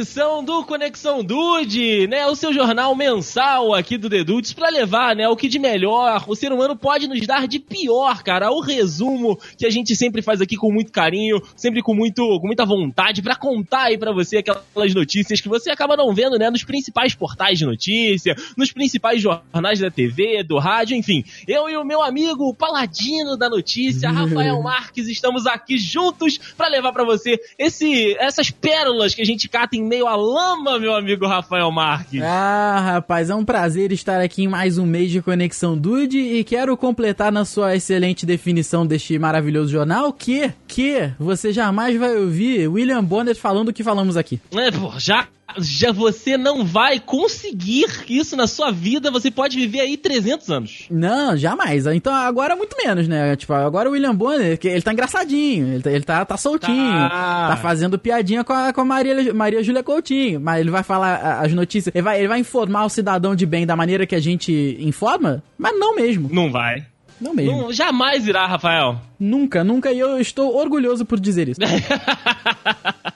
edição 0.00 0.42
do 0.42 0.64
Conexão 0.64 1.22
Dude, 1.22 2.06
né? 2.06 2.26
O 2.26 2.34
seu 2.34 2.54
jornal 2.54 2.94
mensal 2.94 3.74
aqui 3.74 3.98
do 3.98 4.08
The 4.08 4.24
Dudes 4.24 4.54
pra 4.54 4.70
levar, 4.70 5.14
né? 5.14 5.28
O 5.28 5.36
que 5.36 5.46
de 5.46 5.58
melhor 5.58 6.24
o 6.26 6.34
ser 6.34 6.50
humano 6.52 6.74
pode 6.74 7.06
nos 7.06 7.20
dar 7.26 7.46
de 7.46 7.58
pior, 7.58 8.22
cara. 8.22 8.50
O 8.50 8.60
resumo 8.60 9.38
que 9.58 9.66
a 9.66 9.70
gente 9.70 9.94
sempre 9.94 10.22
faz 10.22 10.40
aqui 10.40 10.56
com 10.56 10.72
muito 10.72 10.90
carinho, 10.90 11.38
sempre 11.54 11.82
com, 11.82 11.94
muito, 11.94 12.22
com 12.40 12.46
muita 12.46 12.64
vontade 12.64 13.20
pra 13.20 13.36
contar 13.36 13.84
aí 13.84 13.98
pra 13.98 14.10
você 14.10 14.38
aquelas 14.38 14.94
notícias 14.94 15.38
que 15.38 15.50
você 15.50 15.70
acaba 15.70 15.98
não 15.98 16.14
vendo, 16.14 16.38
né? 16.38 16.48
Nos 16.48 16.64
principais 16.64 17.14
portais 17.14 17.58
de 17.58 17.66
notícia, 17.66 18.34
nos 18.56 18.72
principais 18.72 19.20
jornais 19.20 19.80
da 19.80 19.90
TV, 19.90 20.42
do 20.42 20.58
rádio, 20.58 20.96
enfim. 20.96 21.22
Eu 21.46 21.68
e 21.68 21.76
o 21.76 21.84
meu 21.84 22.02
amigo, 22.02 22.48
o 22.48 22.54
paladino 22.54 23.36
da 23.36 23.50
notícia, 23.50 24.08
Rafael 24.10 24.62
Marques, 24.62 25.08
estamos 25.08 25.46
aqui 25.46 25.76
juntos 25.76 26.38
pra 26.56 26.68
levar 26.68 26.90
pra 26.90 27.04
você 27.04 27.38
esse, 27.58 28.16
essas 28.18 28.50
pérolas 28.50 29.14
que 29.14 29.20
a 29.20 29.26
gente 29.26 29.46
cata 29.46 29.76
em 29.76 29.89
meio 29.90 30.06
à 30.06 30.14
lama, 30.14 30.78
meu 30.78 30.94
amigo 30.94 31.26
Rafael 31.26 31.68
Marques. 31.72 32.22
Ah, 32.22 32.80
rapaz, 32.80 33.28
é 33.28 33.34
um 33.34 33.44
prazer 33.44 33.90
estar 33.90 34.20
aqui 34.20 34.44
em 34.44 34.46
mais 34.46 34.78
um 34.78 34.86
mês 34.86 35.10
de 35.10 35.20
Conexão 35.20 35.76
Dude 35.76 36.16
e 36.16 36.44
quero 36.44 36.76
completar 36.76 37.32
na 37.32 37.44
sua 37.44 37.74
excelente 37.74 38.24
definição 38.24 38.86
deste 38.86 39.18
maravilhoso 39.18 39.72
jornal 39.72 40.12
que, 40.12 40.52
que 40.68 41.12
você 41.18 41.52
jamais 41.52 41.98
vai 41.98 42.16
ouvir 42.16 42.68
William 42.68 43.02
Bonner 43.02 43.34
falando 43.34 43.70
o 43.70 43.72
que 43.72 43.82
falamos 43.82 44.16
aqui. 44.16 44.40
É, 44.52 44.70
pô, 44.70 44.92
já 44.96 45.26
já 45.58 45.92
você 45.92 46.36
não 46.36 46.64
vai 46.64 46.98
conseguir 46.98 47.86
isso 48.08 48.36
na 48.36 48.46
sua 48.46 48.70
vida, 48.70 49.10
você 49.10 49.30
pode 49.30 49.56
viver 49.56 49.80
aí 49.80 49.96
300 49.96 50.50
anos. 50.50 50.86
Não, 50.90 51.36
jamais. 51.36 51.86
Então 51.86 52.12
agora 52.12 52.56
muito 52.56 52.76
menos, 52.82 53.08
né? 53.08 53.36
Tipo, 53.36 53.52
agora 53.54 53.88
o 53.88 53.92
William 53.92 54.14
Bonner, 54.14 54.58
ele 54.62 54.82
tá 54.82 54.92
engraçadinho, 54.92 55.74
ele 55.74 55.82
tá, 55.82 55.90
ele 55.90 56.04
tá, 56.04 56.24
tá 56.24 56.36
soltinho, 56.36 56.92
tá. 57.08 57.48
tá 57.50 57.56
fazendo 57.56 57.98
piadinha 57.98 58.44
com 58.44 58.52
a, 58.52 58.72
com 58.72 58.80
a 58.80 58.84
Maria, 58.84 59.32
Maria 59.34 59.62
Júlia 59.62 59.82
Coutinho, 59.82 60.40
mas 60.40 60.60
ele 60.60 60.70
vai 60.70 60.82
falar 60.82 61.40
as 61.40 61.52
notícias, 61.52 61.94
ele 61.94 62.02
vai, 62.02 62.18
ele 62.18 62.28
vai 62.28 62.38
informar 62.38 62.84
o 62.84 62.88
cidadão 62.88 63.34
de 63.34 63.46
bem 63.46 63.66
da 63.66 63.76
maneira 63.76 64.06
que 64.06 64.14
a 64.14 64.20
gente 64.20 64.76
informa, 64.80 65.42
mas 65.58 65.78
não 65.78 65.94
mesmo. 65.94 66.28
Não 66.32 66.50
vai. 66.50 66.86
Não 67.20 67.34
mesmo. 67.34 67.52
Não, 67.52 67.72
jamais 67.72 68.26
irá, 68.26 68.46
Rafael. 68.46 68.98
Nunca, 69.18 69.62
nunca, 69.62 69.92
e 69.92 69.98
eu 69.98 70.18
estou 70.18 70.56
orgulhoso 70.56 71.04
por 71.04 71.20
dizer 71.20 71.48
isso. 71.48 71.60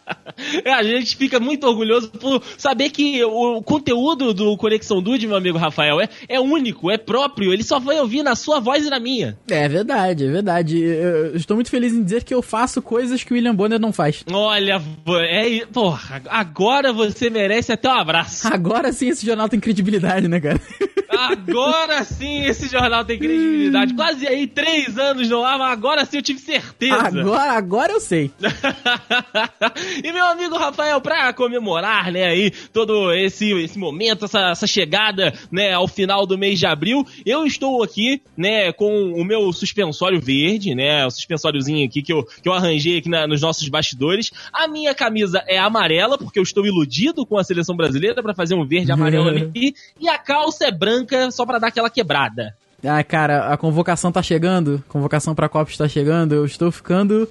A 0.67 0.83
gente 0.83 1.17
fica 1.17 1.39
muito 1.41 1.67
orgulhoso 1.67 2.11
por 2.11 2.43
saber 2.57 2.91
que 2.91 3.23
o 3.25 3.63
conteúdo 3.63 4.33
do 4.33 4.57
Conexão 4.57 5.03
Dude, 5.03 5.27
meu 5.27 5.37
amigo 5.37 5.59
Rafael, 5.59 6.01
é, 6.01 6.09
é 6.29 6.41
único, 6.41 6.91
é 6.91 6.99
próprio. 6.99 7.53
Ele 7.53 7.63
só 7.63 7.79
vai 7.79 7.99
ouvir 7.99 8.23
na 8.23 8.35
sua 8.35 8.61
voz 8.61 8.87
e 8.87 8.91
na 8.91 9.01
minha. 9.01 9.37
É 9.49 9.69
verdade, 9.69 10.25
é 10.25 10.31
verdade. 10.31 10.81
Eu 10.81 11.37
estou 11.37 11.57
muito 11.57 11.71
feliz 11.71 11.93
em 11.93 12.03
dizer 12.03 12.25
que 12.25 12.35
eu 12.35 12.43
faço 12.43 12.83
coisas 12.83 13.23
que 13.23 13.33
o 13.33 13.35
William 13.35 13.55
Bonner 13.55 13.81
não 13.81 13.93
faz. 13.93 14.25
Olha, 14.31 14.83
é, 15.31 15.67
porra, 15.67 16.23
agora 16.29 16.93
você 16.93 17.31
merece 17.31 17.73
até 17.73 17.89
um 17.89 17.99
abraço. 17.99 18.47
Agora 18.49 18.93
sim 18.93 19.09
esse 19.09 19.25
jornal 19.25 19.49
tem 19.49 19.61
credibilidade, 19.61 20.29
né, 20.29 20.41
cara? 20.41 20.61
Agora 21.09 22.05
sim 22.05 22.45
esse 22.45 22.69
jornal 22.69 23.05
tem 23.05 23.19
credibilidade. 23.19 23.95
Quase 23.95 24.27
aí 24.27 24.47
três 24.47 24.99
anos 24.99 25.29
no 25.29 25.45
ar, 25.45 25.59
mas 25.59 25.73
agora 25.73 26.05
sim 26.05 26.19
eu 26.19 26.23
tive 26.23 26.39
certeza. 26.39 26.95
Agora, 26.95 27.53
agora 27.53 27.93
eu 27.93 28.01
sei. 28.01 28.31
e 30.03 30.13
meu 30.13 30.27
amigo 30.27 30.57
Rafael, 30.57 31.01
pra 31.01 31.33
comemorar, 31.33 32.11
né, 32.13 32.25
aí, 32.25 32.51
todo 32.73 33.13
esse, 33.13 33.53
esse 33.53 33.79
momento, 33.79 34.25
essa, 34.25 34.51
essa 34.51 34.67
chegada, 34.67 35.33
né, 35.51 35.73
ao 35.73 35.89
final 35.89 36.27
do 36.27 36.39
mês 36.39 36.59
de 36.59 36.67
abril, 36.67 37.07
eu 37.25 37.47
estou 37.47 37.83
aqui, 37.83 38.23
né, 38.37 38.73
com 38.73 39.13
o 39.13 39.25
meu 39.25 39.53
suspensório 39.53 40.21
verde, 40.21 40.75
né, 40.75 41.07
o 41.07 41.11
suspensóriozinho 41.11 41.87
aqui 41.87 42.03
que 42.03 42.13
eu, 42.13 42.25
que 42.25 42.49
eu 42.49 42.53
arranjei 42.53 42.99
aqui 42.99 43.09
na, 43.09 43.27
nos 43.27 43.41
nossos 43.41 43.69
bastidores. 43.69 44.31
A 44.53 44.69
minha 44.69 44.95
camisa 44.95 45.43
é 45.47 45.59
amarela, 45.59 46.19
porque 46.19 46.39
eu 46.39 46.43
estou 46.43 46.67
iludido 46.67 47.27
com 47.27 47.39
a 47.39 47.45
seleção 47.45 47.77
brasileira 47.77 48.23
para 48.23 48.35
fazer 48.35 48.55
um 48.55 48.67
verde 48.67 48.93
amarelo 48.93 49.29
ali. 49.31 49.75
E 50.01 50.09
a 50.09 50.19
calça 50.19 50.67
é 50.67 50.71
branca 50.71 50.94
só 51.31 51.45
para 51.45 51.59
dar 51.59 51.69
aquela 51.69 51.91
quebrada. 51.91 52.57
Ah, 52.85 53.03
cara, 53.03 53.53
a 53.53 53.57
convocação 53.57 54.13
tá 54.13 54.23
chegando, 54.23 54.83
convocação 54.89 55.35
pra 55.35 55.49
Copa 55.49 55.71
está 55.71 55.89
chegando, 55.89 56.35
eu 56.35 56.45
estou 56.45 56.71
ficando 56.71 57.29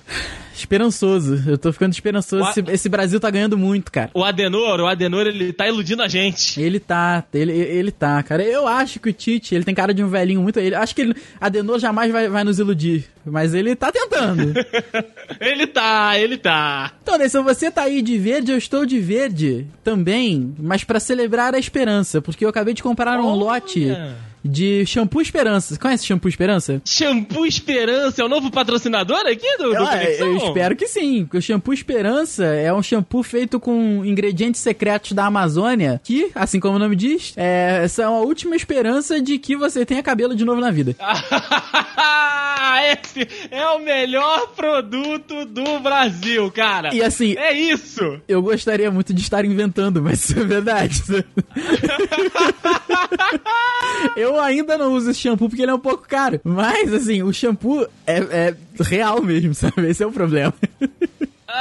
esperançoso. 0.56 1.44
Eu 1.48 1.58
tô 1.58 1.72
ficando 1.72 1.94
esperançoso. 1.94 2.50
Esse, 2.50 2.64
esse, 2.68 2.90
Brasil 2.90 3.20
tá 3.20 3.30
ganhando 3.30 3.58
muito, 3.58 3.92
cara. 3.92 4.12
O 4.14 4.24
Adenor, 4.24 4.80
o 4.80 4.88
Adenor, 4.88 5.28
ele 5.28 5.52
tá 5.52 5.68
iludindo 5.68 6.02
a 6.02 6.08
gente. 6.08 6.62
Ele 6.62 6.80
tá, 6.80 7.24
ele, 7.34 7.52
ele 7.52 7.92
tá, 7.92 8.22
cara. 8.24 8.44
Eu 8.44 8.68
acho 8.68 9.00
que 9.00 9.10
o 9.10 9.14
Tite, 9.14 9.56
ele 9.56 9.64
tem 9.64 9.76
cara 9.76 9.94
de 9.94 10.04
um 10.04 10.10
velhinho 10.10 10.42
muito. 10.42 10.60
Ele, 10.60 10.76
acho 10.76 10.96
que 10.96 11.02
ele, 11.02 11.16
Adenor 11.40 11.80
jamais 11.80 12.12
vai, 12.12 12.30
vai 12.30 12.44
nos 12.44 12.60
iludir. 12.60 13.06
Mas 13.26 13.54
ele 13.54 13.76
tá 13.76 13.92
tentando. 13.92 14.54
ele 15.40 15.68
tá, 15.68 16.20
ele 16.20 16.38
tá. 16.38 16.92
Então, 17.02 17.18
Nelson, 17.18 17.44
você 17.44 17.72
tá 17.72 17.84
aí 17.84 18.02
de 18.02 18.18
verde, 18.18 18.52
eu 18.52 18.58
estou 18.58 18.86
de 18.86 19.00
verde 19.00 19.66
também, 19.84 20.54
mas 20.60 20.84
para 20.84 21.00
celebrar 21.00 21.56
a 21.56 21.60
esperança, 21.60 22.22
porque 22.22 22.44
eu 22.44 22.50
acabei 22.50 22.74
de 22.74 22.84
comprar 22.84 23.20
um 23.20 23.34
lote 23.34 23.92
de 24.44 24.86
Shampoo 24.86 25.22
Esperança. 25.22 25.74
Você 25.74 25.80
conhece 25.80 26.06
Shampoo 26.06 26.30
Esperança? 26.30 26.82
Shampoo 26.86 27.46
Esperança 27.46 28.22
é 28.22 28.26
o 28.26 28.30
novo 28.30 28.52
patrocinador 28.52 29.26
aqui 29.26 29.58
do, 29.58 29.70
do 29.70 29.76
eu, 29.76 30.28
eu 30.28 30.38
espero 30.38 30.76
que 30.76 30.88
sim. 30.88 31.28
O 31.34 31.42
Shampoo 31.42 31.74
Esperança 31.74 32.46
é 32.46 32.74
um 32.74 32.84
shampoo 32.84 33.24
feito 33.24 33.60
com 33.60 34.04
ingredientes 34.06 34.62
secretos 34.62 35.14
da 35.14 35.26
Amazônia 35.26 36.00
que, 36.04 36.32
assim 36.36 36.60
como 36.60 36.76
o 36.76 36.80
nome 36.80 36.96
diz, 36.96 37.34
é, 37.36 37.88
são 37.88 38.16
a 38.16 38.22
última 38.22 38.56
esperança 38.56 39.22
de 39.22 39.38
que 39.38 39.56
você 39.56 39.86
tenha 39.86 40.04
cabelo 40.04 40.36
de 40.36 40.46
novo 40.46 40.62
na 40.62 40.72
vida. 40.72 40.96
Esse 42.84 43.28
é 43.50 43.66
o 43.68 43.80
melhor 43.80 44.48
produto 44.50 45.46
do 45.46 45.80
Brasil, 45.80 46.52
cara. 46.52 46.94
E 46.94 47.02
assim, 47.02 47.36
é 47.38 47.54
isso. 47.54 48.20
Eu 48.28 48.42
gostaria 48.42 48.92
muito 48.92 49.14
de 49.14 49.22
estar 49.22 49.46
inventando, 49.46 50.02
mas 50.02 50.30
isso 50.30 50.38
é 50.40 50.44
verdade. 50.44 51.02
eu 54.18 54.33
ainda 54.40 54.78
não 54.78 54.94
uso 54.94 55.12
esse 55.12 55.20
shampoo 55.20 55.50
porque 55.50 55.62
ele 55.62 55.72
é 55.72 55.76
um 55.76 55.80
pouco 55.80 56.08
caro. 56.08 56.40
Mas, 56.44 56.94
assim, 56.94 57.22
o 57.24 57.34
shampoo 57.34 57.86
é, 58.06 58.18
é 58.18 58.56
real 58.80 59.22
mesmo, 59.22 59.54
sabe? 59.56 59.88
Esse 59.88 60.04
é 60.04 60.08
o 60.08 60.12
problema. 60.12 60.54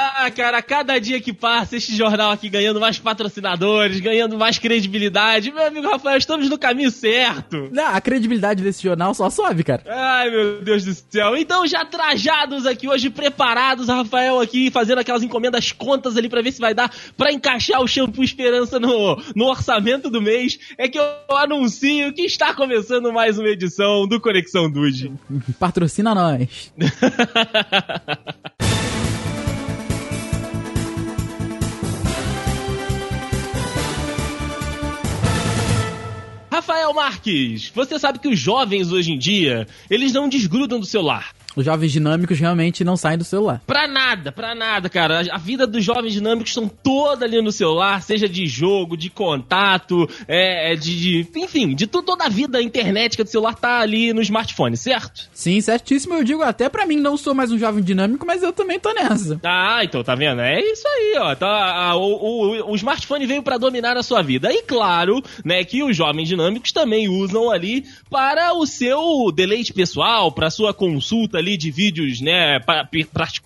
Ah, 0.04 0.30
cara, 0.30 0.60
cada 0.60 0.98
dia 0.98 1.20
que 1.20 1.32
passa, 1.32 1.76
este 1.76 1.94
jornal 1.94 2.32
aqui 2.32 2.48
ganhando 2.48 2.80
mais 2.80 2.98
patrocinadores, 2.98 4.00
ganhando 4.00 4.36
mais 4.36 4.58
credibilidade. 4.58 5.52
Meu 5.52 5.64
amigo 5.64 5.88
Rafael, 5.88 6.18
estamos 6.18 6.48
no 6.48 6.58
caminho 6.58 6.90
certo. 6.90 7.68
Não, 7.70 7.86
a 7.86 8.00
credibilidade 8.00 8.64
desse 8.64 8.82
jornal 8.82 9.14
só 9.14 9.30
sobe, 9.30 9.62
cara. 9.62 9.84
Ai, 9.86 10.28
meu 10.30 10.60
Deus 10.60 10.84
do 10.84 10.92
céu. 10.92 11.36
Então, 11.36 11.66
já 11.66 11.84
trajados 11.84 12.66
aqui 12.66 12.88
hoje, 12.88 13.10
preparados, 13.10 13.86
Rafael 13.86 14.40
aqui 14.40 14.70
fazendo 14.72 14.98
aquelas 14.98 15.22
encomendas 15.22 15.70
contas 15.70 16.16
ali 16.16 16.28
pra 16.28 16.42
ver 16.42 16.52
se 16.52 16.60
vai 16.60 16.74
dar 16.74 16.92
pra 17.16 17.32
encaixar 17.32 17.80
o 17.80 17.86
shampoo 17.86 18.24
Esperança 18.24 18.80
no, 18.80 19.22
no 19.36 19.46
orçamento 19.46 20.10
do 20.10 20.20
mês, 20.20 20.58
é 20.76 20.88
que 20.88 20.98
eu 20.98 21.36
anuncio 21.36 22.12
que 22.12 22.22
está 22.22 22.54
começando 22.54 23.12
mais 23.12 23.38
uma 23.38 23.48
edição 23.48 24.06
do 24.06 24.20
Conexão 24.20 24.70
Dude. 24.70 25.12
Patrocina 25.58 26.14
nós. 26.14 26.72
Rafael 36.62 36.94
Marques, 36.94 37.72
você 37.74 37.98
sabe 37.98 38.20
que 38.20 38.28
os 38.28 38.38
jovens 38.38 38.92
hoje 38.92 39.10
em 39.10 39.18
dia, 39.18 39.66
eles 39.90 40.12
não 40.12 40.28
desgrudam 40.28 40.78
do 40.78 40.86
celular. 40.86 41.34
Os 41.54 41.64
jovens 41.64 41.92
dinâmicos 41.92 42.38
realmente 42.38 42.82
não 42.82 42.96
saem 42.96 43.18
do 43.18 43.24
celular. 43.24 43.60
Pra 43.66 43.86
nada, 43.86 44.32
pra 44.32 44.54
nada, 44.54 44.88
cara. 44.88 45.22
A 45.30 45.38
vida 45.38 45.66
dos 45.66 45.84
jovens 45.84 46.12
dinâmicos 46.12 46.50
estão 46.50 46.68
toda 46.68 47.26
ali 47.26 47.40
no 47.42 47.52
celular, 47.52 48.02
seja 48.02 48.28
de 48.28 48.46
jogo, 48.46 48.96
de 48.96 49.10
contato, 49.10 50.08
é, 50.26 50.72
é 50.72 50.76
de, 50.76 50.98
de 50.98 51.38
enfim, 51.38 51.74
de 51.74 51.86
toda 51.86 52.24
a 52.24 52.28
vida 52.28 52.62
internet 52.62 53.22
do 53.22 53.28
celular 53.28 53.54
tá 53.54 53.80
ali 53.80 54.12
no 54.12 54.22
smartphone, 54.22 54.76
certo? 54.76 55.28
Sim, 55.32 55.60
certíssimo. 55.60 56.14
Eu 56.14 56.24
digo 56.24 56.42
até 56.42 56.68
pra 56.68 56.86
mim, 56.86 56.96
não 56.96 57.16
sou 57.16 57.34
mais 57.34 57.52
um 57.52 57.58
jovem 57.58 57.82
dinâmico, 57.82 58.26
mas 58.26 58.42
eu 58.42 58.52
também 58.52 58.80
tô 58.80 58.92
nessa. 58.92 59.38
Ah, 59.44 59.84
então 59.84 60.02
tá 60.02 60.14
vendo? 60.14 60.40
É 60.40 60.60
isso 60.60 60.86
aí, 60.86 61.14
ó. 61.18 61.34
Tá, 61.34 61.48
a, 61.48 61.96
o, 61.96 62.02
o, 62.02 62.72
o 62.72 62.76
smartphone 62.76 63.26
veio 63.26 63.42
para 63.42 63.58
dominar 63.58 63.96
a 63.96 64.02
sua 64.02 64.22
vida. 64.22 64.52
E 64.52 64.62
claro, 64.62 65.22
né, 65.44 65.64
que 65.64 65.82
os 65.82 65.96
jovens 65.96 66.28
dinâmicos 66.28 66.72
também 66.72 67.08
usam 67.08 67.50
ali 67.50 67.84
para 68.08 68.54
o 68.54 68.66
seu 68.66 69.30
deleite 69.34 69.72
pessoal, 69.72 70.32
para 70.32 70.50
sua 70.50 70.72
consulta 70.72 71.41
ali 71.42 71.56
de 71.56 71.70
vídeos, 71.70 72.20
né, 72.20 72.60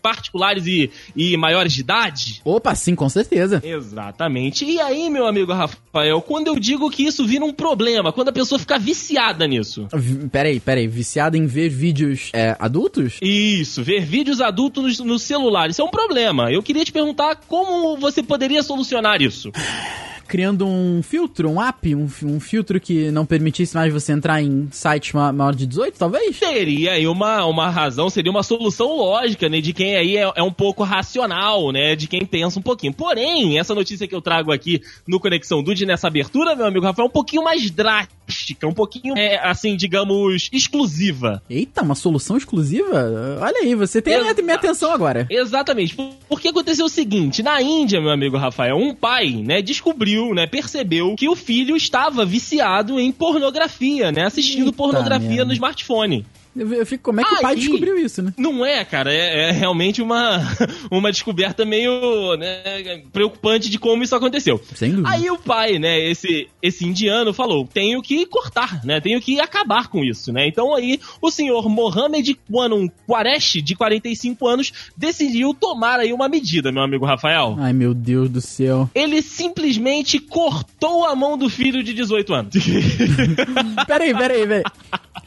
particulares 0.02 0.66
e, 0.66 0.90
e 1.16 1.36
maiores 1.36 1.72
de 1.72 1.80
idade? 1.80 2.40
Opa, 2.44 2.74
sim, 2.74 2.94
com 2.94 3.08
certeza. 3.08 3.60
Exatamente. 3.64 4.64
E 4.64 4.80
aí, 4.80 5.10
meu 5.10 5.26
amigo 5.26 5.52
Rafael, 5.52 6.20
quando 6.20 6.48
eu 6.48 6.58
digo 6.58 6.90
que 6.90 7.04
isso 7.04 7.26
vira 7.26 7.44
um 7.44 7.52
problema, 7.52 8.12
quando 8.12 8.28
a 8.28 8.32
pessoa 8.32 8.58
fica 8.58 8.78
viciada 8.78 9.46
nisso? 9.46 9.88
Peraí, 10.30 10.60
peraí, 10.60 10.86
viciada 10.86 11.36
em 11.36 11.46
ver 11.46 11.68
vídeos 11.68 12.30
é, 12.32 12.54
adultos? 12.58 13.18
Isso, 13.20 13.82
ver 13.82 14.04
vídeos 14.04 14.40
adultos 14.40 14.98
no, 14.98 15.06
no 15.06 15.18
celular. 15.18 15.70
Isso 15.70 15.80
é 15.80 15.84
um 15.84 15.90
problema. 15.90 16.52
Eu 16.52 16.62
queria 16.62 16.84
te 16.84 16.92
perguntar 16.92 17.36
como 17.48 17.96
você 17.96 18.22
poderia 18.22 18.62
solucionar 18.62 19.22
isso. 19.22 19.50
criando 20.26 20.66
um 20.66 21.02
filtro, 21.02 21.48
um 21.48 21.62
app, 21.62 21.94
um, 21.94 22.08
um 22.24 22.40
filtro 22.40 22.80
que 22.80 23.10
não 23.10 23.24
permitisse 23.24 23.74
mais 23.74 23.92
você 23.92 24.12
entrar 24.12 24.42
em 24.42 24.68
sites 24.70 25.12
maior 25.12 25.54
de 25.54 25.66
18, 25.66 25.98
talvez? 25.98 26.36
Seria 26.36 26.92
aí 26.92 27.06
uma, 27.06 27.44
uma 27.46 27.70
razão, 27.70 28.10
seria 28.10 28.30
uma 28.30 28.42
solução 28.42 28.96
lógica, 28.96 29.48
né? 29.48 29.60
De 29.60 29.72
quem 29.72 29.96
aí 29.96 30.16
é, 30.16 30.30
é 30.34 30.42
um 30.42 30.52
pouco 30.52 30.82
racional, 30.82 31.72
né? 31.72 31.94
De 31.94 32.06
quem 32.06 32.24
pensa 32.24 32.58
um 32.58 32.62
pouquinho. 32.62 32.92
Porém, 32.92 33.58
essa 33.58 33.74
notícia 33.74 34.06
que 34.06 34.14
eu 34.14 34.20
trago 34.20 34.52
aqui 34.52 34.82
no 35.06 35.20
Conexão 35.20 35.62
Dude, 35.62 35.86
nessa 35.86 36.08
abertura, 36.08 36.54
meu 36.54 36.66
amigo 36.66 36.84
Rafael, 36.84 37.06
é 37.06 37.08
um 37.08 37.12
pouquinho 37.12 37.44
mais 37.44 37.70
drástica, 37.70 38.66
um 38.66 38.74
pouquinho, 38.74 39.16
é, 39.16 39.38
assim, 39.46 39.76
digamos, 39.76 40.48
exclusiva. 40.52 41.42
Eita, 41.48 41.82
uma 41.82 41.94
solução 41.94 42.36
exclusiva? 42.36 43.38
Olha 43.40 43.60
aí, 43.62 43.74
você 43.74 44.02
tem 44.02 44.14
Exa 44.14 44.30
a 44.30 44.42
minha 44.42 44.56
atenção 44.56 44.92
agora. 44.92 45.26
Exatamente. 45.30 45.96
Porque 46.28 46.48
aconteceu 46.48 46.86
o 46.86 46.90
seguinte, 46.90 47.42
na 47.42 47.60
Índia, 47.62 48.00
meu 48.00 48.10
amigo 48.10 48.36
Rafael, 48.36 48.76
um 48.76 48.94
pai, 48.94 49.30
né, 49.30 49.62
descobriu, 49.62 50.15
né, 50.34 50.46
percebeu 50.46 51.14
que 51.16 51.28
o 51.28 51.36
filho 51.36 51.76
estava 51.76 52.24
viciado 52.24 52.98
em 53.00 53.12
pornografia, 53.12 54.10
né, 54.10 54.26
assistindo 54.26 54.66
Eita 54.66 54.76
pornografia 54.76 55.28
minha. 55.28 55.44
no 55.44 55.52
smartfone. 55.52 56.26
Eu 56.56 56.86
fico, 56.86 57.04
como 57.04 57.20
é 57.20 57.24
que 57.24 57.34
Aí, 57.34 57.38
o 57.38 57.42
pai 57.42 57.56
descobriu 57.56 57.98
isso, 57.98 58.22
né? 58.22 58.32
Não 58.38 58.64
é, 58.64 58.84
cara. 58.84 59.12
É, 59.12 59.48
é 59.48 59.50
realmente 59.50 60.00
uma, 60.00 60.40
uma 60.90 61.10
descoberta 61.10 61.64
meio 61.64 62.36
né, 62.36 63.02
preocupante 63.12 63.68
de 63.68 63.78
como 63.78 64.02
isso 64.02 64.14
aconteceu. 64.14 64.60
Sem 64.74 64.90
dúvida. 64.90 65.08
Aí 65.10 65.30
o 65.30 65.38
pai, 65.38 65.78
né, 65.78 65.98
esse, 66.10 66.48
esse 66.62 66.84
indiano, 66.86 67.34
falou: 67.34 67.66
tenho 67.66 68.00
que 68.00 68.24
cortar, 68.26 68.84
né? 68.84 69.00
Tenho 69.00 69.20
que 69.20 69.38
acabar 69.40 69.88
com 69.88 70.02
isso, 70.02 70.32
né? 70.32 70.48
Então 70.48 70.74
aí 70.74 70.98
o 71.20 71.30
senhor 71.30 71.68
Mohamed 71.68 72.38
Wanum 72.50 72.88
Quaresh, 73.06 73.62
de 73.62 73.74
45 73.74 74.46
anos, 74.46 74.72
decidiu 74.96 75.52
tomar 75.52 76.00
aí 76.00 76.12
uma 76.12 76.28
medida, 76.28 76.72
meu 76.72 76.82
amigo 76.82 77.04
Rafael. 77.04 77.56
Ai, 77.58 77.72
meu 77.72 77.92
Deus 77.92 78.30
do 78.30 78.40
céu. 78.40 78.88
Ele 78.94 79.20
simplesmente 79.20 80.18
cortou 80.18 81.04
a 81.04 81.14
mão 81.14 81.36
do 81.36 81.50
filho 81.50 81.82
de 81.82 81.92
18 81.92 82.34
anos. 82.34 82.54
peraí, 83.86 84.14
peraí, 84.14 84.46
peraí. 84.46 84.62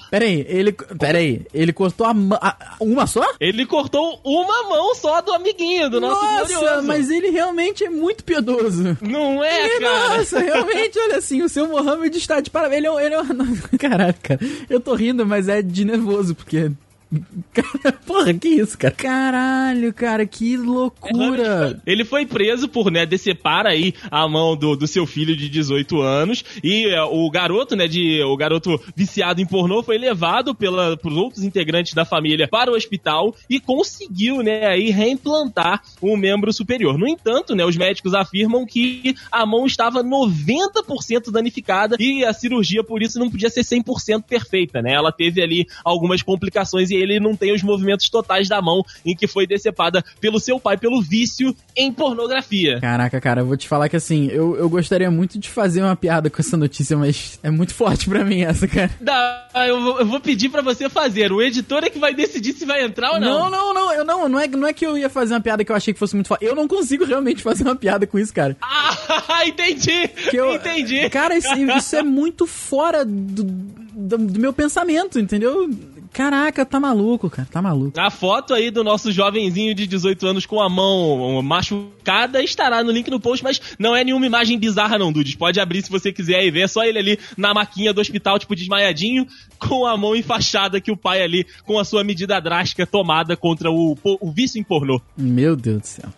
Peraí, 0.10 0.46
ele. 0.48 0.72
Peraí, 0.72 1.46
ele 1.54 1.72
cortou 1.72 2.08
a, 2.08 2.14
a, 2.42 2.76
uma 2.80 3.06
só? 3.06 3.24
Ele 3.40 3.66
cortou 3.66 4.20
uma 4.24 4.64
mão 4.64 4.96
só 4.96 5.22
do 5.22 5.32
amiguinho, 5.34 5.90
do 5.90 6.02
nosso 6.02 6.24
Nossa, 6.24 6.54
glorioso. 6.54 6.88
mas 6.88 7.10
ele 7.10 7.30
realmente 7.30 7.84
é 7.84 7.90
muito 7.90 8.24
piedoso. 8.24 8.98
Não 9.02 9.44
é, 9.44 9.66
ele, 9.66 9.86
cara? 9.86 10.18
Nossa, 10.18 10.40
realmente, 10.40 11.00
olha 11.00 11.18
assim, 11.18 11.42
o 11.42 11.50
seu 11.50 11.68
Mohamed 11.68 12.18
está 12.18 12.40
de 12.40 12.50
parabéns. 12.50 12.80
Ele 12.80 12.88
é, 12.88 13.06
ele 13.06 13.16
é 13.16 13.20
Caraca, 13.78 14.38
cara. 14.38 14.40
Eu 14.70 14.80
tô 14.80 14.96
rindo, 14.96 15.26
mas 15.26 15.48
é 15.48 15.62
de 15.62 15.86
nervoso, 15.86 16.34
porque 16.34 16.72
Porra, 18.06 18.34
que 18.34 18.50
isso, 18.50 18.78
cara? 18.78 18.94
Caralho, 18.94 19.94
cara, 19.94 20.26
que 20.26 20.56
loucura. 20.56 21.82
Ele 21.86 22.06
foi 22.06 22.26
preso 22.26 22.70
por, 22.70 22.92
né, 22.92 23.06
decepar 23.06 23.66
aí 23.66 23.94
a 24.12 24.28
mão 24.28 24.56
do, 24.56 24.76
do 24.76 24.88
seu 24.88 25.08
filho 25.08 25.36
de 25.36 25.50
18 25.50 26.02
anos 26.02 26.44
e 26.64 26.86
é, 26.86 27.02
o 27.02 27.30
garoto, 27.32 27.76
né, 27.76 27.88
de, 27.88 28.22
o 28.24 28.38
garoto 28.38 28.80
viciado 28.96 29.42
em 29.42 29.46
pornô 29.46 29.82
foi 29.82 29.98
levado 29.98 30.54
pela, 30.54 30.96
por 30.98 31.12
outros 31.14 31.44
integrantes 31.44 31.94
da 31.94 32.06
família 32.06 32.48
para 32.48 32.72
o 32.72 32.76
hospital 32.76 33.36
e 33.50 33.60
conseguiu, 33.60 34.44
né, 34.44 34.68
aí 34.68 34.92
reimplantar 34.92 35.82
um 36.02 36.16
membro 36.16 36.54
superior. 36.54 36.98
No 36.98 37.08
entanto, 37.08 37.56
né, 37.56 37.66
os 37.66 37.76
médicos 37.76 38.14
afirmam 38.14 38.66
que 38.68 39.16
a 39.32 39.46
mão 39.48 39.66
estava 39.66 40.04
90% 40.04 41.32
danificada 41.32 41.96
e 42.00 42.24
a 42.24 42.34
cirurgia 42.34 42.84
por 42.84 43.02
isso 43.02 43.18
não 43.18 43.32
podia 43.32 43.50
ser 43.50 43.62
100% 43.62 44.24
perfeita, 44.24 44.82
né? 44.82 44.94
Ela 44.94 45.12
teve 45.12 45.42
ali 45.42 45.66
algumas 45.84 46.22
complicações 46.22 46.92
e 46.92 46.99
ele 47.00 47.20
não 47.20 47.36
tem 47.36 47.54
os 47.54 47.64
movimentos 47.64 48.10
totais 48.10 48.48
da 48.48 48.62
mão 48.62 48.84
em 49.06 49.16
que 49.16 49.28
foi 49.28 49.48
decepada 49.48 50.04
pelo 50.20 50.40
seu 50.40 50.60
pai 50.60 50.78
pelo 50.78 51.02
vício 51.02 51.56
em 51.76 51.92
pornografia. 51.92 52.80
Caraca, 52.80 53.20
cara, 53.20 53.42
eu 53.42 53.46
vou 53.46 53.58
te 53.58 53.68
falar 53.68 53.90
que 53.90 53.96
assim, 53.96 54.28
eu, 54.28 54.56
eu 54.58 54.70
gostaria 54.70 55.10
muito 55.10 55.38
de 55.38 55.50
fazer 55.50 55.82
uma 55.82 55.96
piada 55.96 56.30
com 56.30 56.42
essa 56.42 56.58
notícia, 56.58 56.98
mas 56.98 57.40
é 57.44 57.50
muito 57.50 57.74
forte 57.74 58.08
para 58.10 58.24
mim 58.24 58.42
essa, 58.42 58.68
cara. 58.68 58.92
Dá, 59.00 59.50
eu, 59.68 59.82
vou, 59.82 60.00
eu 60.00 60.06
vou 60.06 60.20
pedir 60.20 60.50
para 60.50 60.62
você 60.62 60.90
fazer. 60.90 61.32
O 61.32 61.42
editor 61.42 61.84
é 61.84 61.90
que 61.90 62.00
vai 62.00 62.14
decidir 62.14 62.54
se 62.54 62.66
vai 62.66 62.84
entrar 62.84 63.12
ou 63.14 63.20
não. 63.20 63.50
Não, 63.50 63.50
não, 63.50 63.74
não. 63.74 63.94
Eu 63.94 64.06
não, 64.06 64.30
não 64.30 64.40
é, 64.40 64.48
não 64.48 64.68
é 64.68 64.74
que 64.74 64.86
eu 64.86 64.98
ia 64.98 65.10
fazer 65.10 65.34
uma 65.34 65.42
piada 65.42 65.64
que 65.64 65.72
eu 65.72 65.76
achei 65.76 65.94
que 65.94 66.00
fosse 66.00 66.16
muito 66.16 66.28
forte. 66.28 66.46
Eu 66.46 66.56
não 66.56 66.68
consigo 66.68 67.06
realmente 67.06 67.44
fazer 67.44 67.64
uma 67.64 67.76
piada 67.76 68.06
com 68.06 68.18
isso, 68.18 68.34
cara. 68.34 68.56
Ah, 68.62 69.46
entendi. 69.46 70.10
Eu, 70.34 70.56
entendi. 70.56 71.10
Cara, 71.10 71.38
isso, 71.38 71.54
isso 71.56 71.96
é 71.96 72.04
muito 72.04 72.46
fora 72.46 73.04
do, 73.06 73.44
do, 73.44 74.18
do 74.18 74.40
meu 74.40 74.54
pensamento, 74.54 75.20
entendeu? 75.20 75.70
Caraca, 76.12 76.66
tá 76.66 76.80
maluco, 76.80 77.30
cara, 77.30 77.48
tá 77.50 77.62
maluco. 77.62 78.00
A 78.00 78.10
foto 78.10 78.54
aí 78.54 78.72
do 78.72 78.84
nosso 78.84 79.12
jovenzinho 79.12 79.74
de 79.76 79.88
18 79.88 80.28
anos 80.28 80.46
com 80.46 80.62
a 80.62 80.68
mão 80.68 81.42
machucada 81.42 82.42
estará 82.42 82.84
no 82.84 82.92
link 82.92 83.10
no 83.10 83.20
post, 83.20 83.44
mas 83.44 83.62
não 83.78 83.96
é 83.96 84.04
nenhuma 84.04 84.26
imagem 84.26 84.58
bizarra 84.58 84.98
não, 84.98 85.12
Dudes. 85.12 85.36
Pode 85.36 85.60
abrir 85.60 85.84
se 85.84 85.90
você 85.90 86.12
quiser 86.12 86.44
e 86.44 86.52
ver. 86.52 86.62
É 86.62 86.68
só 86.68 86.84
ele 86.84 87.00
ali 87.00 87.20
na 87.38 87.54
maquinha 87.54 87.94
do 87.94 88.02
hospital, 88.02 88.40
tipo, 88.40 88.56
desmaiadinho, 88.56 89.28
com 89.58 89.86
a 89.86 89.96
mão 89.96 90.16
enfaixada 90.16 90.82
que 90.82 90.92
o 90.92 90.98
pai 90.98 91.22
ali, 91.22 91.46
com 91.66 91.80
a 91.80 91.86
sua 91.86 92.04
medida 92.04 92.40
drástica 92.40 92.86
tomada 92.86 93.38
contra 93.38 93.70
o, 93.72 93.98
o 94.04 94.32
vício 94.32 94.60
em 94.60 94.64
pornô. 94.64 95.02
Meu 95.18 95.56
Deus 95.56 95.82
do 95.82 95.88
céu. 95.88 96.10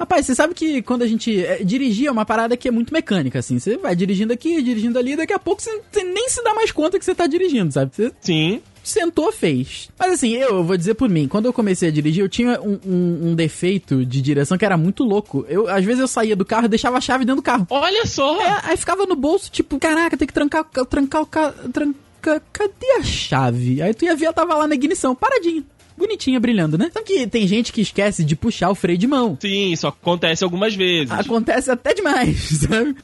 Rapaz, 0.00 0.24
você 0.24 0.34
sabe 0.34 0.54
que 0.54 0.80
quando 0.80 1.02
a 1.02 1.06
gente 1.06 1.44
é, 1.44 1.62
dirigir 1.62 2.06
é 2.06 2.10
uma 2.10 2.24
parada 2.24 2.56
que 2.56 2.66
é 2.66 2.70
muito 2.70 2.90
mecânica, 2.90 3.38
assim. 3.38 3.58
Você 3.58 3.76
vai 3.76 3.94
dirigindo 3.94 4.32
aqui, 4.32 4.62
dirigindo 4.62 4.98
ali, 4.98 5.14
daqui 5.14 5.34
a 5.34 5.38
pouco 5.38 5.60
você, 5.60 5.78
você 5.92 6.02
nem 6.02 6.26
se 6.30 6.42
dá 6.42 6.54
mais 6.54 6.72
conta 6.72 6.98
que 6.98 7.04
você 7.04 7.14
tá 7.14 7.26
dirigindo, 7.26 7.70
sabe? 7.70 7.94
Você 7.94 8.10
Sim. 8.18 8.62
Sentou, 8.82 9.30
fez. 9.30 9.90
Mas 9.98 10.12
assim, 10.12 10.34
eu, 10.34 10.56
eu, 10.56 10.64
vou 10.64 10.74
dizer 10.74 10.94
por 10.94 11.06
mim, 11.06 11.28
quando 11.28 11.44
eu 11.44 11.52
comecei 11.52 11.90
a 11.90 11.92
dirigir, 11.92 12.24
eu 12.24 12.30
tinha 12.30 12.58
um, 12.62 12.80
um, 12.82 13.28
um, 13.28 13.34
defeito 13.34 14.06
de 14.06 14.22
direção 14.22 14.56
que 14.56 14.64
era 14.64 14.78
muito 14.78 15.04
louco. 15.04 15.44
Eu, 15.50 15.68
às 15.68 15.84
vezes 15.84 16.00
eu 16.00 16.08
saía 16.08 16.34
do 16.34 16.46
carro 16.46 16.64
e 16.64 16.68
deixava 16.68 16.96
a 16.96 17.00
chave 17.00 17.26
dentro 17.26 17.42
do 17.42 17.44
carro. 17.44 17.66
Olha 17.68 18.06
só! 18.06 18.40
É, 18.40 18.60
aí 18.64 18.78
ficava 18.78 19.04
no 19.04 19.14
bolso, 19.14 19.50
tipo, 19.50 19.78
caraca, 19.78 20.16
tem 20.16 20.26
que 20.26 20.32
trancar, 20.32 20.64
trancar 20.88 21.20
o 21.20 21.26
carro. 21.26 21.54
Tranca, 21.70 22.42
cadê 22.50 22.92
a 22.98 23.02
chave? 23.02 23.82
Aí 23.82 23.92
tu 23.92 24.06
ia 24.06 24.16
ver, 24.16 24.24
ela 24.24 24.34
tava 24.34 24.54
lá 24.54 24.66
na 24.66 24.74
ignição, 24.74 25.14
paradinho 25.14 25.62
bonitinha 26.00 26.40
brilhando, 26.40 26.76
né? 26.76 26.90
Só 26.92 27.02
que 27.02 27.26
tem 27.26 27.46
gente 27.46 27.72
que 27.72 27.80
esquece 27.80 28.24
de 28.24 28.34
puxar 28.34 28.70
o 28.70 28.74
freio 28.74 28.98
de 28.98 29.06
mão. 29.06 29.36
Sim, 29.40 29.72
isso 29.72 29.86
acontece 29.86 30.42
algumas 30.42 30.74
vezes. 30.74 31.12
Acontece 31.12 31.70
até 31.70 31.94
demais, 31.94 32.36
sabe? 32.68 32.96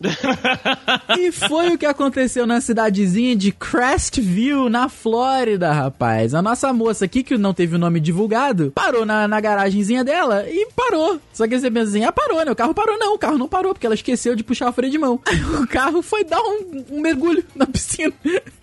e 1.20 1.30
foi 1.30 1.68
o 1.68 1.78
que 1.78 1.86
aconteceu 1.86 2.46
na 2.46 2.60
cidadezinha 2.60 3.36
de 3.36 3.52
Crestview, 3.52 4.68
na 4.68 4.88
Flórida, 4.88 5.72
rapaz. 5.72 6.34
A 6.34 6.42
nossa 6.42 6.72
moça 6.72 7.04
aqui, 7.04 7.22
que 7.22 7.36
não 7.36 7.54
teve 7.54 7.76
o 7.76 7.78
nome 7.78 8.00
divulgado, 8.00 8.72
parou 8.74 9.04
na, 9.04 9.28
na 9.28 9.40
garagenzinha 9.40 10.02
dela 10.02 10.44
e 10.48 10.66
parou. 10.74 11.20
Só 11.32 11.46
que 11.46 11.58
você 11.58 11.70
pensa 11.70 11.90
assim, 11.90 12.04
ah, 12.04 12.12
parou, 12.12 12.44
né? 12.44 12.50
O 12.50 12.56
carro 12.56 12.74
parou. 12.74 12.98
Não, 12.98 13.14
o 13.14 13.18
carro 13.18 13.38
não 13.38 13.48
parou, 13.48 13.74
porque 13.74 13.86
ela 13.86 13.94
esqueceu 13.94 14.34
de 14.34 14.42
puxar 14.42 14.70
o 14.70 14.72
freio 14.72 14.90
de 14.90 14.98
mão. 14.98 15.20
Aí 15.26 15.42
o 15.42 15.66
carro 15.66 16.02
foi 16.02 16.24
dar 16.24 16.40
um, 16.40 16.84
um 16.92 17.00
mergulho 17.00 17.44
na 17.54 17.66
piscina. 17.66 18.12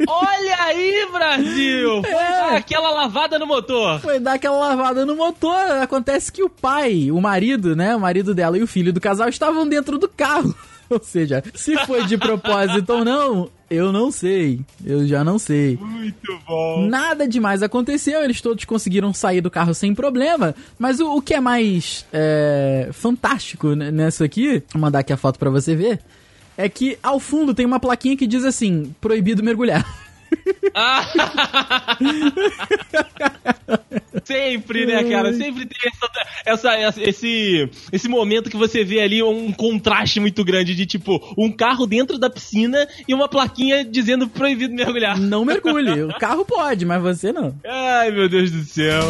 Olha 0.07 0.63
aí, 0.63 1.07
Brasil! 1.11 2.01
Foi 2.01 2.11
é. 2.13 2.31
dar 2.31 2.55
aquela 2.55 2.89
lavada 2.89 3.37
no 3.37 3.45
motor. 3.45 3.99
Foi 3.99 4.19
dar 4.23 4.33
aquela 4.33 4.57
lavada 4.57 5.05
no 5.05 5.15
motor. 5.15 5.71
Acontece 5.81 6.31
que 6.31 6.43
o 6.43 6.49
pai, 6.49 7.11
o 7.11 7.21
marido, 7.21 7.75
né? 7.75 7.95
O 7.95 7.99
marido 7.99 8.33
dela 8.33 8.57
e 8.57 8.63
o 8.63 8.67
filho 8.67 8.91
do 8.91 8.99
casal 8.99 9.29
estavam 9.29 9.67
dentro 9.67 9.99
do 9.99 10.07
carro. 10.07 10.55
Ou 10.89 11.01
seja, 11.01 11.43
se 11.53 11.77
foi 11.85 12.05
de 12.05 12.17
propósito 12.17 12.93
ou 12.93 13.05
não, 13.05 13.49
eu 13.69 13.91
não 13.91 14.11
sei. 14.11 14.59
Eu 14.85 15.07
já 15.07 15.23
não 15.23 15.39
sei. 15.39 15.77
Muito 15.77 16.39
bom. 16.45 16.87
Nada 16.87 17.27
demais 17.27 17.63
aconteceu, 17.63 18.23
eles 18.23 18.41
todos 18.41 18.63
conseguiram 18.65 19.13
sair 19.13 19.41
do 19.41 19.49
carro 19.49 19.73
sem 19.73 19.95
problema. 19.95 20.53
Mas 20.77 20.99
o, 20.99 21.17
o 21.17 21.21
que 21.21 21.33
é 21.33 21.39
mais 21.39 22.05
é, 22.13 22.89
fantástico 22.91 23.73
nessa 23.75 24.25
aqui, 24.25 24.61
vou 24.71 24.81
mandar 24.81 24.99
aqui 24.99 25.13
a 25.13 25.17
foto 25.17 25.39
para 25.39 25.49
você 25.49 25.75
ver, 25.75 25.99
é 26.57 26.69
que 26.69 26.97
ao 27.01 27.19
fundo 27.19 27.53
tem 27.53 27.65
uma 27.65 27.79
plaquinha 27.79 28.17
que 28.17 28.27
diz 28.27 28.43
assim: 28.45 28.93
proibido 29.01 29.43
mergulhar. 29.43 29.83
Sempre, 34.23 34.85
né, 34.85 35.03
cara? 35.03 35.33
Sempre 35.33 35.65
tem 35.65 35.91
essa, 36.45 36.73
essa, 36.75 37.01
esse, 37.01 37.69
esse 37.91 38.07
momento 38.07 38.49
que 38.49 38.57
você 38.57 38.83
vê 38.83 39.01
ali 39.01 39.23
um 39.23 39.51
contraste 39.51 40.19
muito 40.19 40.43
grande 40.43 40.75
de 40.75 40.85
tipo 40.85 41.21
um 41.37 41.51
carro 41.51 41.85
dentro 41.85 42.17
da 42.17 42.29
piscina 42.29 42.87
e 43.07 43.13
uma 43.13 43.27
plaquinha 43.27 43.83
dizendo 43.83 44.27
proibido 44.27 44.73
mergulhar. 44.73 45.19
Não 45.19 45.45
mergulhe. 45.45 46.03
O 46.13 46.19
carro 46.19 46.45
pode, 46.45 46.85
mas 46.85 47.01
você 47.01 47.31
não. 47.31 47.55
Ai, 47.65 48.11
meu 48.11 48.29
Deus 48.29 48.51
do 48.51 48.63
céu. 48.63 49.01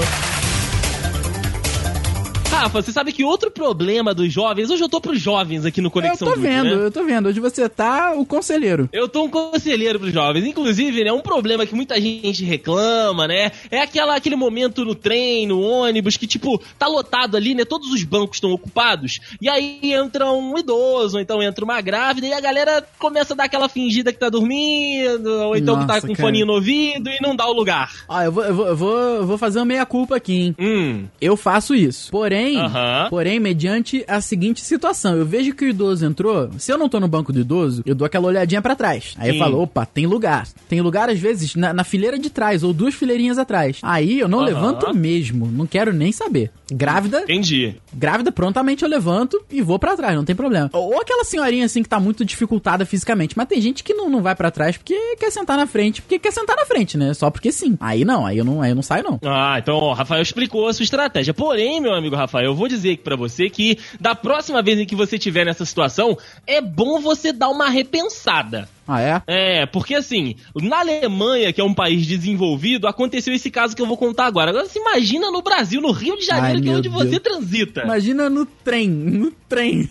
Rafa, 2.54 2.84
você 2.84 2.92
sabe 2.92 3.12
que 3.12 3.24
outro 3.24 3.50
problema 3.50 4.14
dos 4.14 4.32
jovens, 4.32 4.70
hoje 4.70 4.84
eu 4.84 4.88
tô 4.88 5.02
pros 5.02 5.20
jovens 5.20 5.66
aqui 5.66 5.82
no 5.82 5.90
Conexão 5.90 6.28
Eu 6.28 6.36
tô 6.36 6.40
vendo, 6.40 6.78
né? 6.78 6.86
eu 6.86 6.92
tô 6.92 7.04
vendo. 7.04 7.28
Hoje 7.28 7.40
você 7.40 7.68
tá 7.68 8.14
o 8.16 8.24
conselheiro. 8.26 8.88
Eu 8.94 9.10
tô 9.10 9.24
um 9.24 9.30
conselheiro 9.30 10.00
pros 10.00 10.14
jovens. 10.14 10.46
Inclusive, 10.46 11.04
né, 11.04 11.12
um 11.12 11.20
problema 11.20 11.66
que 11.66 11.74
muita 11.74 12.00
gente 12.00 12.46
reclama, 12.46 13.28
né, 13.28 13.52
é 13.72 13.82
aquela, 13.82 14.16
aquele 14.16 14.36
momento 14.36 14.86
no 14.86 14.94
trem, 14.94 15.48
no 15.48 15.62
ônibus, 15.62 16.16
que 16.16 16.28
tipo, 16.28 16.62
tá 16.78 16.86
lotado 16.86 17.36
ali, 17.36 17.56
né, 17.56 17.66
todos 17.66 17.92
os 17.92 18.04
bancos 18.04 18.38
estão 18.38 18.52
ocupados, 18.52 19.20
e 19.42 19.50
aí 19.50 19.80
entra 19.82 20.32
um 20.32 20.58
idoso, 20.58 21.18
ou 21.18 21.22
então 21.22 21.42
entra 21.42 21.66
uma 21.66 21.82
grávida, 21.82 22.28
e 22.28 22.34
a 22.34 22.40
galera 22.40 22.86
começa 23.00 23.34
a 23.34 23.38
dar 23.38 23.46
aquela 23.46 23.68
fingida 23.68 24.14
que 24.14 24.20
tá 24.20 24.30
dormindo, 24.30 25.28
ou 25.28 25.56
então 25.56 25.76
Nossa, 25.76 25.88
que 25.88 25.94
tá 25.94 26.08
com 26.08 26.14
cara. 26.14 26.28
foninho 26.28 26.46
no 26.46 26.54
ouvido 26.54 27.10
e 27.10 27.20
não 27.20 27.36
dá 27.36 27.48
o 27.48 27.54
lugar. 27.54 27.92
Ah, 28.08 28.26
eu 28.26 28.32
vou, 28.32 28.44
eu 28.44 28.56
vou, 28.56 28.68
eu 28.68 28.78
vou, 28.78 28.98
eu 28.98 29.26
vou 29.26 29.38
fazer 29.40 29.60
uma 29.60 29.66
meia-culpa 29.66 30.16
aqui, 30.16 30.34
hein. 30.34 30.56
Hum. 30.60 31.06
Eu 31.20 31.36
faço 31.36 31.74
isso. 31.74 32.12
Porém, 32.12 32.43
Porém, 32.52 33.10
porém, 33.10 33.40
mediante 33.40 34.04
a 34.08 34.20
seguinte 34.22 34.62
situação, 34.62 35.16
eu 35.16 35.26
vejo 35.26 35.54
que 35.54 35.66
o 35.66 35.68
idoso 35.68 36.06
entrou, 36.06 36.50
se 36.58 36.72
eu 36.72 36.78
não 36.78 36.90
tô 36.90 37.00
no 37.00 37.08
banco 37.08 37.32
do 37.32 37.40
idoso, 37.40 37.82
eu 37.86 37.96
dou 37.96 38.06
aquela 38.06 38.28
olhadinha 38.28 38.62
para 38.62 38.76
trás. 38.76 39.16
Aí 39.18 39.32
Sim. 39.32 39.38
eu 39.38 39.40
falo, 39.40 39.62
opa, 39.62 39.86
tem 39.86 40.06
lugar. 40.06 40.48
Tem 40.68 40.82
lugar, 40.82 41.10
às 41.10 41.20
vezes, 41.20 41.56
na, 41.56 41.74
na, 41.74 41.84
fileira 41.84 42.20
de 42.20 42.30
trás, 42.30 42.64
ou 42.64 42.74
duas 42.74 42.94
fileirinhas 42.94 43.38
atrás. 43.38 43.80
Aí 43.82 44.20
eu 44.20 44.28
não 44.28 44.40
uhum. 44.40 44.46
levanto 44.46 44.94
mesmo, 44.94 45.48
não 45.48 45.66
quero 45.66 45.94
nem 45.94 46.12
saber. 46.12 46.52
Grávida. 46.74 47.22
Entendi. 47.22 47.76
Grávida, 47.94 48.32
prontamente 48.32 48.84
eu 48.84 48.90
levanto 48.90 49.44
e 49.50 49.62
vou 49.62 49.78
para 49.78 49.96
trás, 49.96 50.16
não 50.16 50.26
tem 50.26 50.36
problema. 50.36 50.70
Ou 50.74 51.00
aquela 51.00 51.24
senhorinha 51.24 51.66
assim 51.66 51.84
que 51.84 51.90
tá 51.90 52.00
muito 52.00 52.26
dificultada 52.26 52.86
fisicamente. 52.86 53.38
Mas 53.38 53.48
tem 53.48 53.62
gente 53.62 53.84
que 53.84 53.94
não, 53.94 54.10
não 54.10 54.22
vai 54.22 54.36
para 54.36 54.52
trás 54.52 54.78
porque 54.78 55.16
quer 55.18 55.32
sentar 55.32 55.58
na 55.58 55.68
frente, 55.68 56.02
porque 56.02 56.20
quer 56.20 56.32
sentar 56.32 56.56
na 56.56 56.66
frente, 56.66 56.98
né? 56.98 57.14
Só 57.14 57.30
porque 57.30 57.52
sim. 57.52 57.78
Aí 57.80 58.04
não, 58.04 58.26
aí 58.26 58.38
eu 58.38 58.46
não, 58.46 58.62
aí 58.62 58.72
eu 58.72 58.76
não 58.76 58.82
saio, 58.82 59.04
não. 59.04 59.20
Ah, 59.24 59.58
então, 59.60 59.76
ó, 59.76 59.94
Rafael 59.94 60.22
explicou 60.22 60.68
a 60.68 60.74
sua 60.74 60.84
estratégia. 60.84 61.34
Porém, 61.34 61.80
meu 61.80 61.94
amigo 61.94 62.16
Rafael, 62.16 62.46
eu 62.46 62.56
vou 62.56 62.68
dizer 62.68 62.94
aqui 62.94 63.04
pra 63.04 63.16
você 63.16 63.50
que 63.50 63.78
da 64.00 64.16
próxima 64.16 64.62
vez 64.62 64.80
em 64.80 64.86
que 64.86 64.96
você 64.96 65.16
estiver 65.16 65.46
nessa 65.46 65.66
situação, 65.66 66.18
é 66.48 66.60
bom 66.62 67.00
você 67.00 67.32
dar 67.32 67.50
uma 67.50 67.70
repensada. 67.70 68.68
Ah, 68.88 69.02
é? 69.02 69.22
É, 69.28 69.66
porque 69.66 69.96
assim, 69.96 70.36
na 70.56 70.80
Alemanha, 70.80 71.54
que 71.54 71.62
é 71.62 71.64
um 71.64 71.74
país 71.74 72.06
desenvolvido, 72.06 72.88
aconteceu 72.88 73.34
esse 73.34 73.50
caso 73.50 73.76
que 73.76 73.82
eu 73.82 73.88
vou 73.88 73.98
contar 73.98 74.26
agora. 74.26 74.52
Agora, 74.52 74.66
se 74.66 74.80
imagina 74.80 75.32
no 75.32 75.42
Brasil, 75.42 75.82
no 75.82 75.92
Rio 75.92 76.18
de 76.18 76.26
Janeiro, 76.26 76.58
Ai, 76.58 76.62
que 76.62 76.70
é 76.70 76.74
onde 76.74 76.90
Deus. 76.90 77.04
você 77.04 77.20
transita. 77.20 77.84
Imagina 77.84 78.30
no 78.30 78.46
trem, 78.46 78.90
no 78.90 79.32
trem. 79.48 79.90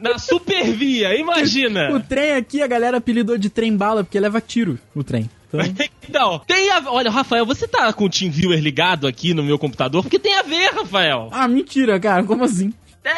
Na 0.00 0.18
supervia, 0.18 1.18
imagina. 1.18 1.90
O 1.94 2.00
trem 2.00 2.32
aqui, 2.32 2.62
a 2.62 2.66
galera 2.66 2.96
apelidou 2.96 3.36
de 3.36 3.50
trem 3.50 3.76
bala, 3.76 4.02
porque 4.02 4.18
leva 4.18 4.40
tiro 4.40 4.78
o 4.94 5.04
trem. 5.04 5.28
Então, 5.48 5.60
então 6.08 6.38
tem 6.46 6.70
a... 6.70 6.82
Olha, 6.86 7.10
Rafael, 7.10 7.46
você 7.46 7.68
tá 7.68 7.92
com 7.92 8.04
o 8.04 8.10
TeamViewer 8.10 8.60
ligado 8.60 9.06
aqui 9.06 9.34
no 9.34 9.42
meu 9.42 9.58
computador? 9.58 10.02
Porque 10.02 10.18
tem 10.18 10.34
a 10.34 10.42
ver, 10.42 10.70
Rafael. 10.74 11.28
Ah, 11.32 11.46
mentira, 11.46 11.98
cara. 12.00 12.24
Como 12.24 12.44
assim? 12.44 12.72
É, 13.04 13.12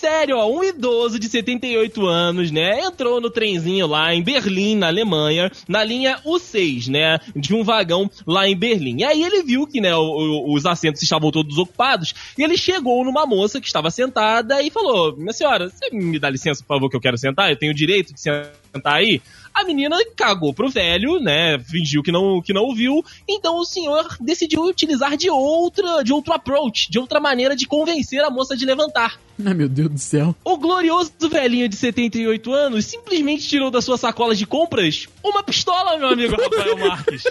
sério, 0.00 0.38
ó. 0.38 0.50
Um 0.50 0.64
idoso 0.64 1.18
de 1.18 1.28
78 1.28 2.06
anos, 2.06 2.50
né? 2.50 2.80
Entrou 2.80 3.20
no 3.20 3.30
trenzinho 3.30 3.86
lá 3.86 4.14
em 4.14 4.22
Berlim, 4.22 4.74
na 4.74 4.86
Alemanha, 4.86 5.52
na 5.68 5.84
linha 5.84 6.18
U6, 6.24 6.88
né? 6.88 7.18
De 7.36 7.54
um 7.54 7.62
vagão 7.62 8.10
lá 8.26 8.48
em 8.48 8.56
Berlim. 8.56 9.00
E 9.00 9.04
aí 9.04 9.22
ele 9.22 9.42
viu 9.42 9.66
que, 9.66 9.80
né, 9.80 9.94
o, 9.94 10.00
o, 10.00 10.54
os 10.54 10.64
assentos 10.64 11.02
estavam 11.02 11.30
todos 11.30 11.58
ocupados. 11.58 12.14
E 12.36 12.42
ele 12.42 12.56
chegou 12.56 13.04
numa 13.04 13.26
moça 13.26 13.60
que 13.60 13.66
estava 13.66 13.90
sentada 13.90 14.62
e 14.62 14.70
falou: 14.70 15.14
Minha 15.16 15.32
senhora, 15.32 15.68
você 15.68 15.90
me 15.92 16.18
dá 16.18 16.30
licença, 16.30 16.62
por 16.62 16.74
favor, 16.74 16.90
que 16.90 16.96
eu 16.96 17.00
quero 17.00 17.18
sentar? 17.18 17.50
Eu 17.50 17.56
tenho 17.56 17.72
o 17.72 17.76
direito 17.76 18.14
de 18.14 18.20
sentar 18.20 18.94
aí? 18.94 19.20
A 19.52 19.64
menina 19.64 19.96
cagou 20.16 20.54
pro 20.54 20.70
velho, 20.70 21.18
né? 21.20 21.58
Fingiu 21.58 22.02
que 22.02 22.12
não, 22.12 22.40
que 22.40 22.52
não 22.52 22.62
ouviu. 22.62 23.04
Então 23.28 23.56
o 23.56 23.64
senhor 23.64 24.16
decidiu 24.20 24.62
utilizar 24.62 25.16
de 25.16 25.28
outra, 25.28 26.02
de 26.02 26.12
outro 26.12 26.32
approach, 26.32 26.90
de 26.90 26.98
outra 26.98 27.20
maneira 27.20 27.56
de 27.56 27.66
convencer 27.66 28.22
a 28.24 28.30
moça 28.30 28.56
de 28.56 28.64
levantar. 28.64 29.18
Ai, 29.44 29.54
meu 29.54 29.68
Deus 29.68 29.90
do 29.90 29.98
céu. 29.98 30.34
O 30.44 30.56
glorioso 30.56 31.12
velhinho 31.30 31.68
de 31.68 31.76
78 31.76 32.52
anos 32.52 32.86
simplesmente 32.86 33.48
tirou 33.48 33.70
da 33.70 33.80
sua 33.80 33.98
sacola 33.98 34.34
de 34.34 34.46
compras 34.46 35.08
uma 35.22 35.42
pistola, 35.42 35.98
meu 35.98 36.08
amigo 36.08 36.36
Rafael 36.40 36.76
Marques. 36.76 37.24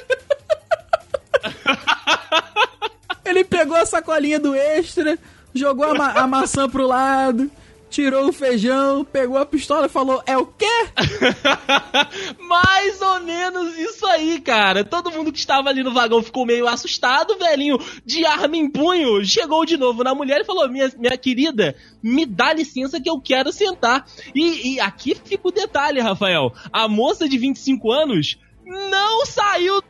Ele 3.25 3.43
pegou 3.43 3.77
a 3.77 3.85
sacolinha 3.85 4.39
do 4.39 4.55
extra, 4.55 5.17
jogou 5.53 5.85
a, 5.85 5.93
ma 5.93 6.11
a 6.13 6.27
maçã 6.27 6.67
pro 6.67 6.88
lado, 6.88 7.49
tirou 7.89 8.29
o 8.29 8.34
feijão, 8.34 9.03
pegou 9.03 9.38
a 9.38 9.46
pistola 9.46 9.88
e 9.88 9.89
falou: 9.89 10.22
É 10.25 10.38
o 10.38 10.46
quê? 10.46 10.65
Mais 12.39 13.01
ou 13.01 13.19
menos 13.22 13.77
isso 13.77 14.05
aí, 14.05 14.39
cara. 14.39 14.84
Todo 14.84 15.12
mundo 15.12 15.31
que 15.31 15.39
estava 15.39 15.69
ali 15.69 15.84
no 15.84 15.93
vagão 15.93 16.22
ficou 16.22 16.46
meio 16.46 16.67
assustado, 16.67 17.38
velhinho, 17.38 17.77
de 18.05 18.25
arma 18.25 18.55
em 18.55 18.69
punho. 18.69 19.25
Chegou 19.25 19.65
de 19.65 19.77
novo 19.77 20.03
na 20.03 20.13
mulher 20.13 20.41
e 20.41 20.46
falou: 20.46 20.69
Minha, 20.69 20.91
minha 20.98 21.17
querida, 21.17 21.75
me 22.01 22.25
dá 22.25 22.53
licença 22.53 23.01
que 23.01 23.10
eu 23.10 23.19
quero 23.19 23.51
sentar. 23.51 24.05
E, 24.34 24.75
e 24.75 24.79
aqui 24.79 25.15
fica 25.15 25.48
o 25.48 25.51
detalhe, 25.51 26.00
Rafael. 26.00 26.53
A 26.72 26.88
moça 26.88 27.27
de 27.27 27.38
25 27.38 27.91
anos 27.91 28.38
não 28.69 29.25
saiu 29.25 29.81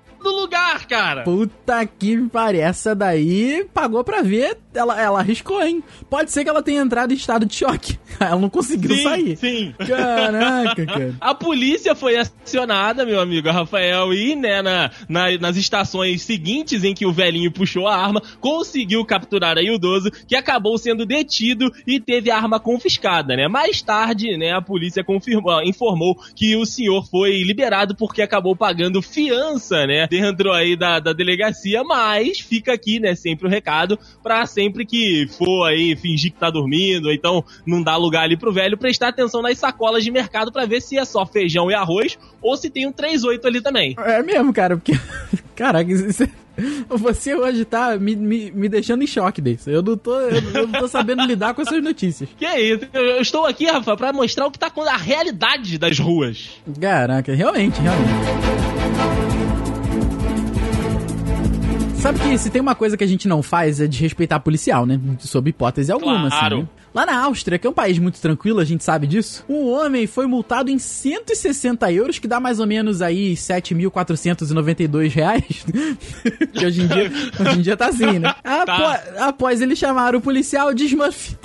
cara. 0.89 1.23
Puta 1.23 1.85
que 1.85 2.17
pariu. 2.29 2.61
Essa 2.61 2.95
daí 2.95 3.65
pagou 3.73 4.03
pra 4.03 4.21
ver. 4.21 4.57
Ela, 4.73 5.01
ela 5.01 5.19
arriscou, 5.19 5.61
hein? 5.61 5.83
Pode 6.09 6.31
ser 6.31 6.43
que 6.43 6.49
ela 6.49 6.61
tenha 6.61 6.81
entrado 6.81 7.11
em 7.11 7.15
estado 7.15 7.45
de 7.45 7.55
choque. 7.55 7.97
Ela 8.19 8.39
não 8.39 8.49
conseguiu 8.49 8.95
sim, 8.95 9.03
sair. 9.03 9.37
Sim. 9.37 9.73
Caraca, 9.77 10.85
cara. 10.85 11.15
A 11.19 11.33
polícia 11.33 11.95
foi 11.95 12.17
acionada, 12.17 13.03
meu 13.03 13.19
amigo 13.19 13.49
Rafael, 13.49 14.13
e, 14.13 14.35
né, 14.35 14.61
na, 14.61 14.91
na, 15.07 15.37
nas 15.39 15.57
estações 15.57 16.21
seguintes 16.21 16.83
em 16.83 16.93
que 16.93 17.05
o 17.05 17.11
velhinho 17.11 17.51
puxou 17.51 17.87
a 17.87 17.95
arma, 17.95 18.21
conseguiu 18.39 19.03
capturar 19.03 19.57
aí 19.57 19.69
o 19.71 19.75
idoso, 19.75 20.11
que 20.27 20.35
acabou 20.35 20.77
sendo 20.77 21.05
detido 21.05 21.73
e 21.87 21.99
teve 21.99 22.29
a 22.29 22.37
arma 22.37 22.59
confiscada, 22.59 23.35
né? 23.35 23.47
Mais 23.47 23.81
tarde, 23.81 24.37
né, 24.37 24.51
a 24.51 24.61
polícia 24.61 25.03
confirmou, 25.03 25.63
informou 25.63 26.15
que 26.35 26.55
o 26.55 26.65
senhor 26.65 27.05
foi 27.09 27.41
liberado 27.41 27.95
porque 27.95 28.21
acabou 28.21 28.55
pagando 28.55 29.01
fiança, 29.01 29.87
né? 29.87 30.07
dentro 30.09 30.51
aí 30.51 30.75
da, 30.79 30.99
da 30.99 31.13
delegacia, 31.13 31.83
mas 31.83 32.39
fica 32.39 32.73
aqui, 32.73 32.99
né, 32.99 33.13
sempre 33.13 33.45
o 33.45 33.49
recado 33.49 33.99
pra 34.23 34.45
sempre 34.45 34.85
que 34.85 35.27
for 35.37 35.65
aí 35.65 35.95
fingir 35.95 36.31
que 36.31 36.39
tá 36.39 36.49
dormindo, 36.49 37.05
ou 37.07 37.13
então 37.13 37.43
não 37.65 37.83
dá 37.83 37.95
lugar 37.97 38.23
ali 38.23 38.37
pro 38.37 38.53
velho, 38.53 38.77
prestar 38.77 39.09
atenção 39.09 39.41
nas 39.41 39.57
sacolas 39.57 40.03
de 40.03 40.09
mercado 40.09 40.51
para 40.51 40.65
ver 40.65 40.81
se 40.81 40.97
é 40.97 41.05
só 41.05 41.25
feijão 41.25 41.69
e 41.69 41.75
arroz 41.75 42.17
ou 42.41 42.55
se 42.55 42.69
tem 42.69 42.87
um 42.87 42.91
38 42.91 43.45
ali 43.45 43.61
também. 43.61 43.95
É 43.99 44.23
mesmo, 44.23 44.53
cara, 44.53 44.77
porque. 44.77 44.93
Caraca, 45.55 45.91
isso 45.91 46.23
é... 46.23 46.29
Você 46.89 47.35
hoje 47.35 47.65
tá 47.65 47.97
me, 47.97 48.15
me, 48.15 48.51
me 48.51 48.69
deixando 48.69 49.03
em 49.03 49.07
choque 49.07 49.41
desse. 49.41 49.71
Eu 49.71 49.81
não 49.81 49.95
tô, 49.95 50.19
eu, 50.19 50.41
eu 50.53 50.67
não 50.67 50.79
tô 50.79 50.87
sabendo 50.87 51.23
lidar 51.25 51.53
com 51.53 51.61
essas 51.61 51.81
notícias. 51.81 52.29
Que 52.37 52.45
é 52.45 52.61
isso? 52.61 52.85
Eu 52.93 53.21
estou 53.21 53.45
aqui, 53.45 53.65
Rafa, 53.65 53.95
pra 53.95 54.11
mostrar 54.11 54.45
o 54.45 54.51
que 54.51 54.59
tá 54.59 54.69
com 54.69 54.81
a 54.81 54.97
realidade 54.97 55.77
das 55.77 55.97
ruas. 55.99 56.49
Caraca, 56.79 57.33
realmente, 57.33 57.79
realmente. 57.79 58.68
Sabe 62.01 62.17
que 62.19 62.37
se 62.37 62.49
tem 62.49 62.61
uma 62.61 62.75
coisa 62.75 62.95
que 62.95 63.03
a 63.03 63.07
gente 63.07 63.27
não 63.27 63.43
faz 63.43 63.81
é 63.81 63.87
de 63.87 64.01
respeitar 64.01 64.39
policial, 64.39 64.85
né? 64.85 64.99
Sob 65.19 65.49
hipótese 65.49 65.91
alguma, 65.91 66.29
claro. 66.29 66.55
assim. 66.55 66.63
Né? 66.63 66.69
Lá 66.93 67.05
na 67.05 67.23
Áustria, 67.23 67.59
que 67.59 67.67
é 67.67 67.69
um 67.69 67.73
país 67.73 67.99
muito 67.99 68.19
tranquilo, 68.19 68.59
a 68.59 68.65
gente 68.65 68.83
sabe 68.83 69.05
disso, 69.05 69.43
um 69.47 69.67
homem 69.69 70.07
foi 70.07 70.25
multado 70.25 70.71
em 70.71 70.79
160 70.79 71.91
euros, 71.91 72.17
que 72.17 72.27
dá 72.27 72.39
mais 72.39 72.59
ou 72.59 72.65
menos 72.65 73.01
aí 73.01 73.33
7.492 73.35 75.11
reais. 75.13 75.65
que 76.53 76.65
hoje 76.65 76.81
em, 76.81 76.87
dia, 76.87 77.11
hoje 77.39 77.59
em 77.59 77.61
dia 77.61 77.77
tá 77.77 77.87
assim, 77.87 78.17
né? 78.19 78.33
Tá. 78.43 78.63
Após, 78.63 79.17
após 79.21 79.61
ele 79.61 79.75
chamar 79.75 80.15
o 80.15 80.21
policial 80.21 80.73
de 80.73 80.85
Smurf. 80.85 81.37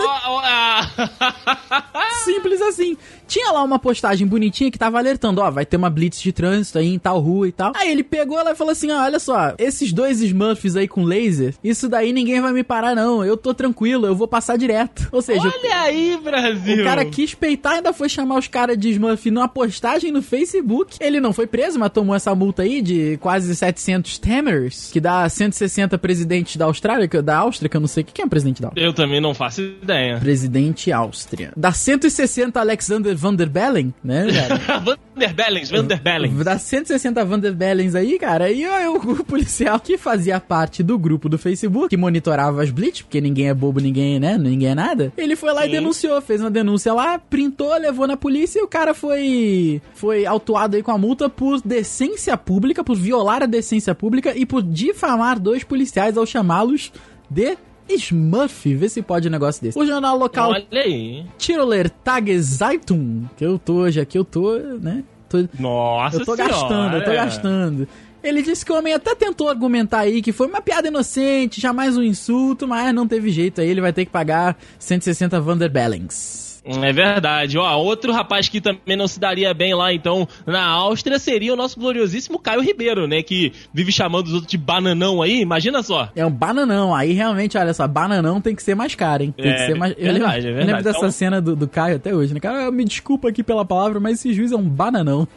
Simples 2.24 2.60
assim. 2.62 2.96
Tinha 3.26 3.52
lá 3.52 3.62
uma 3.62 3.78
postagem 3.78 4.26
bonitinha 4.26 4.70
que 4.70 4.78
tava 4.78 4.98
alertando, 4.98 5.40
ó, 5.40 5.50
vai 5.50 5.66
ter 5.66 5.76
uma 5.76 5.90
blitz 5.90 6.20
de 6.20 6.32
trânsito 6.32 6.78
aí 6.78 6.92
em 6.94 6.98
tal 6.98 7.20
rua 7.20 7.48
e 7.48 7.52
tal. 7.52 7.72
Aí 7.74 7.90
ele 7.90 8.02
pegou 8.02 8.38
ela 8.38 8.52
e 8.52 8.54
falou 8.54 8.72
assim, 8.72 8.90
ó, 8.90 9.02
olha 9.02 9.18
só, 9.18 9.54
esses 9.58 9.92
dois 9.92 10.20
Smurfs 10.20 10.76
aí 10.76 10.88
com 10.88 11.04
laser, 11.04 11.54
isso 11.62 11.88
daí 11.88 12.12
ninguém 12.12 12.40
vai 12.40 12.52
me 12.52 12.62
parar 12.62 12.94
não, 12.94 13.24
eu 13.24 13.36
tô 13.36 13.54
tranquilo, 13.54 14.06
eu 14.06 14.14
vou 14.14 14.28
passar 14.28 14.56
direto. 14.56 15.08
Ou 15.12 15.22
seja... 15.22 15.42
Olha 15.42 15.82
aí, 15.82 16.18
Brasil! 16.22 16.82
O 16.82 16.84
cara 16.84 17.04
quis 17.04 17.34
peitar 17.34 17.74
ainda 17.74 17.92
foi 17.92 18.08
chamar 18.08 18.38
os 18.38 18.48
caras 18.48 18.78
de 18.78 18.90
Smurf 18.90 19.30
numa 19.30 19.48
postagem 19.48 20.10
no 20.12 20.22
Facebook. 20.22 20.96
Ele 21.00 21.20
não 21.20 21.32
foi 21.32 21.46
preso, 21.46 21.78
mas 21.78 21.92
tomou 21.92 22.14
essa 22.14 22.34
multa 22.34 22.62
aí 22.62 22.80
de 22.80 23.16
quase 23.18 23.54
700 23.54 24.18
Tamers, 24.18 24.90
que 24.92 25.00
dá 25.00 25.28
160 25.28 25.96
presidentes 25.98 26.56
da 26.56 26.66
Austrália, 26.66 27.08
da 27.22 27.38
Áustria, 27.38 27.68
que 27.68 27.76
eu 27.76 27.80
não 27.80 27.88
sei 27.88 28.02
o 28.02 28.06
que 28.06 28.22
é 28.22 28.24
um 28.24 28.28
presidente 28.28 28.60
da 28.60 28.68
Áustria. 28.68 28.84
Eu 28.84 28.92
também 28.92 29.20
não 29.20 29.34
faço 29.34 29.60
ideia. 29.60 30.18
Presidente 30.18 30.92
Áustria. 30.92 31.52
Dá 31.56 31.72
160 31.72 32.58
Alexander 32.58 33.13
Van 33.14 33.34
der 33.34 33.48
Bellen, 33.48 33.92
né, 34.02 34.26
cara? 34.66 34.78
Van 34.78 34.96
der 35.16 35.32
Bellens, 35.32 35.70
Van 35.70 35.86
der 35.86 36.00
Bellens. 36.00 36.44
Dá 36.44 36.58
160 36.58 37.24
Van 37.24 37.38
der 37.38 37.52
Bellens 37.52 37.94
aí, 37.94 38.18
cara. 38.18 38.50
E 38.50 38.62
eu, 38.62 38.96
o 38.96 39.24
policial 39.24 39.78
que 39.80 39.96
fazia 39.96 40.40
parte 40.40 40.82
do 40.82 40.98
grupo 40.98 41.28
do 41.28 41.38
Facebook, 41.38 41.88
que 41.88 41.96
monitorava 41.96 42.62
as 42.62 42.70
blitz, 42.70 43.02
porque 43.02 43.20
ninguém 43.20 43.48
é 43.48 43.54
bobo, 43.54 43.80
ninguém, 43.80 44.18
né? 44.18 44.36
Ninguém 44.36 44.68
é 44.68 44.74
nada. 44.74 45.12
Ele 45.16 45.36
foi 45.36 45.52
lá 45.52 45.62
Sim. 45.62 45.68
e 45.68 45.72
denunciou, 45.72 46.20
fez 46.20 46.40
uma 46.40 46.50
denúncia 46.50 46.92
lá, 46.92 47.18
printou, 47.18 47.74
levou 47.78 48.06
na 48.06 48.16
polícia 48.16 48.58
e 48.58 48.62
o 48.62 48.68
cara 48.68 48.94
foi 48.94 49.80
foi 49.94 50.26
autuado 50.26 50.76
aí 50.76 50.82
com 50.82 50.90
a 50.90 50.98
multa 50.98 51.28
por 51.28 51.60
decência 51.62 52.36
pública, 52.36 52.84
por 52.84 52.96
violar 52.96 53.42
a 53.42 53.46
decência 53.46 53.94
pública 53.94 54.36
e 54.36 54.44
por 54.44 54.62
difamar 54.62 55.38
dois 55.38 55.64
policiais 55.64 56.16
ao 56.16 56.26
chamá-los 56.26 56.92
de 57.30 57.56
Smurf, 57.88 58.74
vê 58.74 58.88
se 58.88 59.02
pode 59.02 59.28
um 59.28 59.30
negócio 59.30 59.62
desse. 59.62 59.78
O 59.78 59.86
jornal 59.86 60.16
local 60.16 60.50
Olha 60.50 60.66
aí. 60.72 61.24
Tiroler 61.38 61.90
Tageszeitung, 61.90 63.24
que 63.36 63.44
eu 63.44 63.58
tô 63.58 63.74
hoje 63.74 64.00
aqui, 64.00 64.18
eu 64.18 64.24
tô, 64.24 64.56
né? 64.58 65.04
Tô, 65.28 65.38
Nossa 65.58 66.16
Eu 66.16 66.24
tô 66.24 66.36
senhora. 66.36 66.52
gastando, 66.54 66.96
eu 66.96 67.04
tô 67.04 67.12
gastando. 67.12 67.88
Ele 68.22 68.42
disse 68.42 68.64
que 68.64 68.72
o 68.72 68.76
homem 68.78 68.94
até 68.94 69.14
tentou 69.14 69.50
argumentar 69.50 69.98
aí 70.00 70.22
que 70.22 70.32
foi 70.32 70.46
uma 70.46 70.62
piada 70.62 70.88
inocente, 70.88 71.60
jamais 71.60 71.96
um 71.96 72.02
insulto, 72.02 72.66
mas 72.66 72.94
não 72.94 73.06
teve 73.06 73.30
jeito 73.30 73.60
aí, 73.60 73.68
ele 73.68 73.82
vai 73.82 73.92
ter 73.92 74.06
que 74.06 74.10
pagar 74.10 74.56
160 74.78 75.38
Vanderbellings. 75.40 76.53
É 76.64 76.92
verdade. 76.92 77.58
Ó, 77.58 77.76
outro 77.78 78.12
rapaz 78.12 78.48
que 78.48 78.60
também 78.60 78.96
não 78.96 79.06
se 79.06 79.20
daria 79.20 79.52
bem 79.52 79.74
lá, 79.74 79.92
então, 79.92 80.26
na 80.46 80.62
Áustria, 80.62 81.18
seria 81.18 81.52
o 81.52 81.56
nosso 81.56 81.78
gloriosíssimo 81.78 82.38
Caio 82.38 82.62
Ribeiro, 82.62 83.06
né? 83.06 83.22
Que 83.22 83.52
vive 83.72 83.92
chamando 83.92 84.26
os 84.26 84.32
outros 84.32 84.50
de 84.50 84.56
bananão 84.56 85.20
aí, 85.20 85.40
imagina 85.40 85.82
só. 85.82 86.08
É 86.16 86.24
um 86.24 86.30
bananão. 86.30 86.94
Aí 86.94 87.12
realmente, 87.12 87.58
olha 87.58 87.74
só, 87.74 87.86
bananão 87.86 88.40
tem 88.40 88.54
que 88.54 88.62
ser 88.62 88.74
mais 88.74 88.94
caro, 88.94 89.22
hein? 89.22 89.34
Tem 89.36 89.50
é, 89.50 89.54
que 89.54 89.66
ser 89.66 89.74
mais. 89.74 89.94
Verdade, 89.94 90.08
eu 90.08 90.12
lembro, 90.12 90.28
é 90.28 90.32
verdade. 90.32 90.60
Eu 90.60 90.66
lembro 90.66 90.82
dessa 90.82 90.98
então... 90.98 91.10
cena 91.10 91.40
do, 91.40 91.54
do 91.54 91.68
Caio 91.68 91.96
até 91.96 92.14
hoje, 92.14 92.32
né? 92.32 92.40
Cara, 92.40 92.70
me 92.70 92.84
desculpa 92.84 93.28
aqui 93.28 93.42
pela 93.42 93.64
palavra, 93.64 94.00
mas 94.00 94.18
esse 94.18 94.32
juiz 94.32 94.50
é 94.50 94.56
um 94.56 94.68
bananão. 94.68 95.28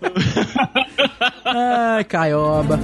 Ai, 1.44 2.04
Caioba. 2.04 2.78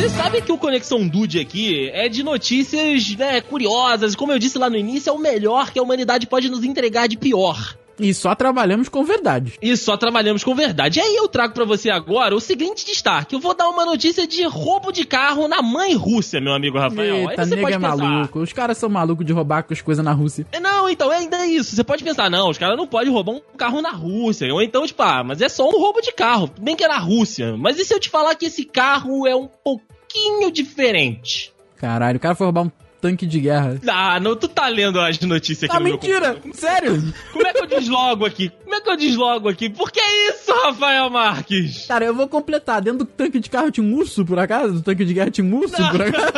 Você 0.00 0.08
sabe 0.08 0.40
que 0.40 0.50
o 0.50 0.56
Conexão 0.56 1.06
Dude 1.06 1.38
aqui 1.38 1.90
é 1.90 2.08
de 2.08 2.22
notícias 2.22 3.14
né, 3.16 3.38
curiosas, 3.42 4.16
como 4.16 4.32
eu 4.32 4.38
disse 4.38 4.56
lá 4.56 4.70
no 4.70 4.76
início, 4.78 5.10
é 5.10 5.12
o 5.12 5.18
melhor 5.18 5.70
que 5.70 5.78
a 5.78 5.82
humanidade 5.82 6.26
pode 6.26 6.48
nos 6.48 6.64
entregar 6.64 7.06
de 7.06 7.18
pior. 7.18 7.76
E 8.00 8.14
só 8.14 8.34
trabalhamos 8.34 8.88
com 8.88 9.04
verdade. 9.04 9.54
E 9.60 9.76
só 9.76 9.96
trabalhamos 9.96 10.42
com 10.42 10.54
verdade. 10.54 10.98
E 10.98 11.02
aí 11.02 11.16
eu 11.16 11.28
trago 11.28 11.54
para 11.54 11.64
você 11.64 11.90
agora 11.90 12.34
o 12.34 12.40
seguinte 12.40 12.84
destaque. 12.84 13.34
Eu 13.34 13.40
vou 13.40 13.54
dar 13.54 13.68
uma 13.68 13.84
notícia 13.84 14.26
de 14.26 14.42
roubo 14.44 14.90
de 14.90 15.04
carro 15.04 15.46
na 15.46 15.62
mãe 15.62 15.94
Rússia, 15.94 16.40
meu 16.40 16.52
amigo 16.52 16.78
Rafael. 16.78 17.30
Eita, 17.30 17.42
aí 17.42 17.48
você 17.48 17.56
pode 17.56 17.74
é 17.74 17.78
pensar, 17.78 17.96
maluco. 17.96 18.40
Os 18.40 18.52
caras 18.52 18.78
são 18.78 18.88
malucos 18.88 19.26
de 19.26 19.32
roubar 19.32 19.64
as 19.70 19.80
coisas 19.80 20.04
na 20.04 20.12
Rússia. 20.12 20.46
Não, 20.60 20.88
então, 20.88 21.12
é 21.12 21.18
ainda 21.18 21.46
isso. 21.46 21.76
Você 21.76 21.84
pode 21.84 22.02
pensar, 22.02 22.30
não, 22.30 22.48
os 22.48 22.58
caras 22.58 22.76
não 22.76 22.86
podem 22.86 23.12
roubar 23.12 23.32
um 23.32 23.40
carro 23.56 23.82
na 23.82 23.90
Rússia. 23.90 24.52
Ou 24.52 24.62
então, 24.62 24.86
tipo, 24.86 25.02
ah, 25.02 25.22
mas 25.22 25.40
é 25.40 25.48
só 25.48 25.68
um 25.68 25.78
roubo 25.78 26.00
de 26.00 26.12
carro. 26.12 26.50
Bem 26.60 26.74
que 26.76 26.84
é 26.84 26.88
na 26.88 26.98
Rússia. 26.98 27.56
Mas 27.56 27.78
e 27.78 27.84
se 27.84 27.94
eu 27.94 28.00
te 28.00 28.08
falar 28.08 28.34
que 28.34 28.46
esse 28.46 28.64
carro 28.64 29.26
é 29.26 29.36
um 29.36 29.48
pouquinho 29.62 30.50
diferente? 30.50 31.52
Caralho, 31.76 32.16
o 32.16 32.20
cara 32.20 32.34
foi 32.34 32.46
roubar 32.46 32.62
um 32.62 32.70
tanque 33.00 33.26
de 33.26 33.40
guerra. 33.40 33.80
Ah, 33.88 34.20
não, 34.20 34.36
tu 34.36 34.46
tá 34.46 34.68
lendo 34.68 35.00
as 35.00 35.18
notícias 35.20 35.70
aqui 35.70 35.76
ah, 35.76 35.80
no 35.80 35.86
mentira! 35.86 36.36
Sério? 36.52 37.12
Como 37.32 37.46
é 37.46 37.52
que 37.52 37.62
eu 37.62 37.66
deslogo 37.66 38.26
aqui? 38.26 38.52
Como 38.62 38.74
é 38.74 38.80
que 38.80 38.90
eu 38.90 38.96
deslogo 38.96 39.48
aqui? 39.48 39.68
Por 39.68 39.90
que 39.90 40.00
isso, 40.00 40.52
Rafael 40.64 41.08
Marques? 41.10 41.86
Cara, 41.86 42.04
eu 42.04 42.14
vou 42.14 42.28
completar. 42.28 42.80
Dentro 42.80 43.00
do 43.00 43.04
tanque 43.06 43.40
de 43.40 43.48
carro 43.48 43.70
tinha 43.70 43.84
um 43.84 43.94
urso, 43.94 44.24
por 44.24 44.38
acaso? 44.38 44.74
Do 44.74 44.82
tanque 44.82 45.04
de 45.04 45.14
guerra 45.14 45.30
tinha 45.30 45.46
um 45.46 45.56
urso, 45.56 45.80
não. 45.80 45.90
por 45.90 46.02
acaso? 46.02 46.34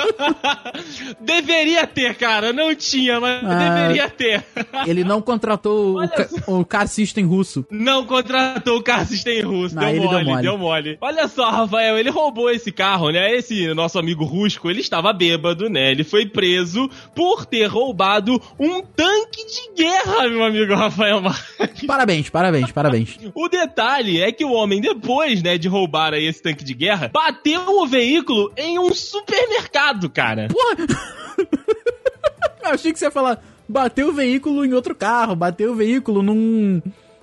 deveria 1.21 1.87
ter, 1.87 2.15
cara. 2.15 2.53
Não 2.53 2.75
tinha, 2.75 3.21
mas 3.21 3.45
ah, 3.45 3.59
deveria 3.59 4.09
ter. 4.09 4.45
ele 4.87 5.05
não 5.05 5.21
contratou 5.21 6.03
o, 6.03 6.09
ca 6.09 6.29
o 6.47 6.65
Car 6.65 6.89
System 6.89 7.27
russo. 7.27 7.67
Não 7.71 8.07
contratou 8.07 8.79
o 8.79 8.83
Car 8.83 9.07
System 9.07 9.43
russo. 9.43 9.75
Não, 9.75 9.93
deu, 9.93 10.03
mole, 10.03 10.09
deu 10.09 10.25
mole, 10.25 10.43
deu 10.43 10.59
mole. 10.59 10.99
Olha 11.01 11.29
só, 11.29 11.51
Rafael, 11.51 11.99
ele 11.99 12.11
roubou 12.11 12.51
esse 12.51 12.71
carro, 12.71 13.11
né? 13.11 13.35
Esse 13.35 13.73
nosso 13.75 13.99
amigo 13.99 14.25
Rusco, 14.25 14.71
ele 14.71 14.81
estava 14.81 15.13
bêbado, 15.13 15.69
né? 15.69 15.91
Ele 15.91 16.05
foi 16.05 16.27
preso 16.27 16.52
preso 16.53 16.91
por 17.15 17.47
ter 17.47 17.67
roubado 17.67 18.41
um 18.59 18.83
tanque 18.83 19.47
de 19.47 19.83
guerra, 19.83 20.29
meu 20.29 20.45
amigo 20.45 20.75
Rafael 20.75 21.21
Marques. 21.23 21.87
Parabéns, 21.87 22.29
parabéns, 22.29 22.71
parabéns. 22.71 23.19
O 23.35 23.49
detalhe 23.49 24.21
é 24.21 24.31
que 24.31 24.45
o 24.45 24.53
homem, 24.53 24.81
depois, 24.81 25.43
né, 25.43 25.57
de 25.57 25.67
roubar 25.69 26.13
aí 26.13 26.27
esse 26.27 26.43
tanque 26.43 26.63
de 26.63 26.75
guerra, 26.75 27.11
bateu 27.13 27.63
o 27.81 27.87
veículo 27.87 28.53
em 28.57 28.79
um 28.79 28.93
supermercado, 28.93 30.11
cara. 30.11 30.49
Porra! 30.49 30.87
Eu 32.63 32.71
achei 32.71 32.93
que 32.93 32.99
você 32.99 33.07
ia 33.07 33.11
falar, 33.11 33.43
bateu 33.69 34.09
o 34.09 34.13
veículo 34.13 34.65
em 34.65 34.75
outro 34.75 34.95
carro, 34.95 35.35
bateu 35.35 35.73
o 35.73 35.75
veículo 35.75 36.23
num 36.23 36.83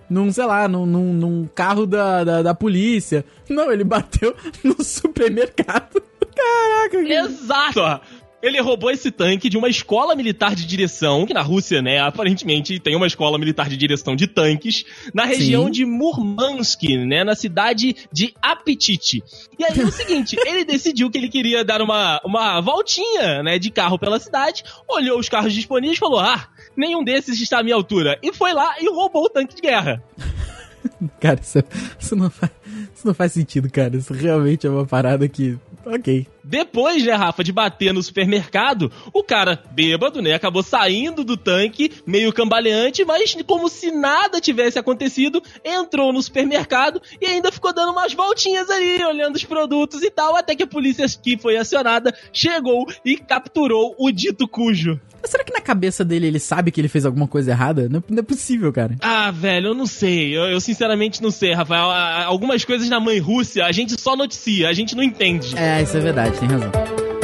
num, 0.09 0.31
sei 0.31 0.45
lá, 0.45 0.67
num, 0.67 0.87
num, 0.87 1.13
num 1.13 1.49
carro 1.53 1.85
da, 1.85 2.23
da, 2.23 2.41
da, 2.41 2.55
polícia. 2.55 3.23
Não, 3.47 3.71
ele 3.71 3.83
bateu 3.83 4.35
no 4.63 4.83
supermercado. 4.83 6.01
Caraca, 6.35 6.97
Exato! 6.97 8.01
Ele 8.41 8.61
roubou 8.61 8.89
esse 8.89 9.11
tanque 9.11 9.49
de 9.49 9.57
uma 9.57 9.67
escola 9.67 10.15
militar 10.15 10.55
de 10.55 10.65
direção, 10.65 11.25
que 11.25 11.33
na 11.33 11.41
Rússia, 11.41 11.81
né, 11.81 11.99
aparentemente 11.99 12.79
tem 12.79 12.95
uma 12.95 13.07
escola 13.07 13.37
militar 13.37 13.67
de 13.67 13.75
direção 13.75 14.15
de 14.15 14.27
tanques, 14.27 14.85
na 15.13 15.25
região 15.25 15.65
Sim. 15.65 15.71
de 15.71 15.85
Murmansk, 15.85 16.83
né, 17.05 17.23
na 17.23 17.35
cidade 17.35 17.95
de 18.11 18.33
Apetite. 18.41 19.21
E 19.57 19.63
aí 19.65 19.79
é 19.79 19.83
o 19.83 19.91
seguinte, 19.91 20.37
ele 20.47 20.63
decidiu 20.63 21.11
que 21.11 21.17
ele 21.17 21.27
queria 21.27 21.65
dar 21.65 21.81
uma, 21.81 22.21
uma 22.23 22.61
voltinha, 22.61 23.43
né, 23.43 23.59
de 23.59 23.69
carro 23.69 23.99
pela 23.99 24.19
cidade, 24.19 24.63
olhou 24.87 25.19
os 25.19 25.27
carros 25.27 25.53
disponíveis 25.53 25.97
e 25.97 25.99
falou, 25.99 26.19
ah, 26.19 26.47
nenhum 26.77 27.03
desses 27.03 27.41
está 27.41 27.59
à 27.59 27.63
minha 27.63 27.75
altura. 27.75 28.17
E 28.23 28.31
foi 28.31 28.53
lá 28.53 28.75
e 28.79 28.89
roubou 28.89 29.25
o 29.25 29.29
tanque 29.29 29.55
de 29.55 29.61
guerra. 29.61 30.01
Cara, 31.19 31.39
isso, 31.41 31.59
isso, 31.99 32.15
não 32.15 32.29
faz, 32.29 32.51
isso 32.95 33.07
não 33.07 33.13
faz 33.13 33.33
sentido, 33.33 33.69
cara. 33.69 33.95
Isso 33.95 34.13
realmente 34.13 34.65
é 34.65 34.69
uma 34.69 34.85
parada 34.85 35.27
que 35.27 35.57
ok. 35.85 36.27
Depois, 36.43 37.03
né, 37.03 37.13
Rafa, 37.13 37.43
de 37.43 37.51
bater 37.51 37.93
no 37.93 38.01
supermercado, 38.01 38.91
o 39.13 39.23
cara, 39.23 39.61
bêbado, 39.71 40.21
né, 40.21 40.33
acabou 40.33 40.63
saindo 40.63 41.23
do 41.23 41.37
tanque, 41.37 41.91
meio 42.05 42.33
cambaleante, 42.33 43.03
mas 43.05 43.35
como 43.45 43.69
se 43.69 43.91
nada 43.91 44.41
tivesse 44.41 44.79
acontecido, 44.79 45.41
entrou 45.63 46.11
no 46.13 46.21
supermercado 46.21 47.01
e 47.21 47.25
ainda 47.25 47.51
ficou 47.51 47.73
dando 47.73 47.91
umas 47.91 48.13
voltinhas 48.13 48.69
ali, 48.69 49.03
olhando 49.03 49.35
os 49.35 49.43
produtos 49.43 50.01
e 50.01 50.09
tal, 50.09 50.35
até 50.35 50.55
que 50.55 50.63
a 50.63 50.67
polícia 50.67 51.05
que 51.21 51.37
foi 51.37 51.57
acionada 51.57 52.13
chegou 52.31 52.85
e 53.05 53.17
capturou 53.17 53.95
o 53.97 54.11
dito 54.11 54.47
cujo. 54.47 54.99
Será 55.23 55.43
que 55.43 55.53
na 55.53 55.61
cabeça 55.61 56.05
dele 56.05 56.27
ele 56.27 56.39
sabe 56.39 56.71
que 56.71 56.79
ele 56.79 56.87
fez 56.87 57.05
alguma 57.05 57.27
coisa 57.27 57.51
errada? 57.51 57.89
Não, 57.89 58.03
não 58.09 58.19
é 58.19 58.21
possível, 58.21 58.71
cara. 58.71 58.95
Ah, 59.01 59.31
velho, 59.31 59.67
eu 59.67 59.75
não 59.75 59.85
sei. 59.85 60.35
Eu, 60.35 60.43
eu, 60.43 60.61
sinceramente 60.61 61.21
não 61.21 61.31
sei, 61.31 61.53
Rafael. 61.53 61.89
Algumas 62.25 62.63
coisas 62.63 62.87
na 62.89 62.99
mãe 62.99 63.19
Rússia 63.19 63.65
a 63.65 63.71
gente 63.71 63.99
só 63.99 64.15
noticia, 64.15 64.69
a 64.69 64.73
gente 64.73 64.95
não 64.95 65.03
entende. 65.03 65.57
É, 65.57 65.81
isso 65.81 65.97
é 65.97 65.99
verdade, 65.99 66.28
tem 66.37 66.49
razão. 66.49 67.18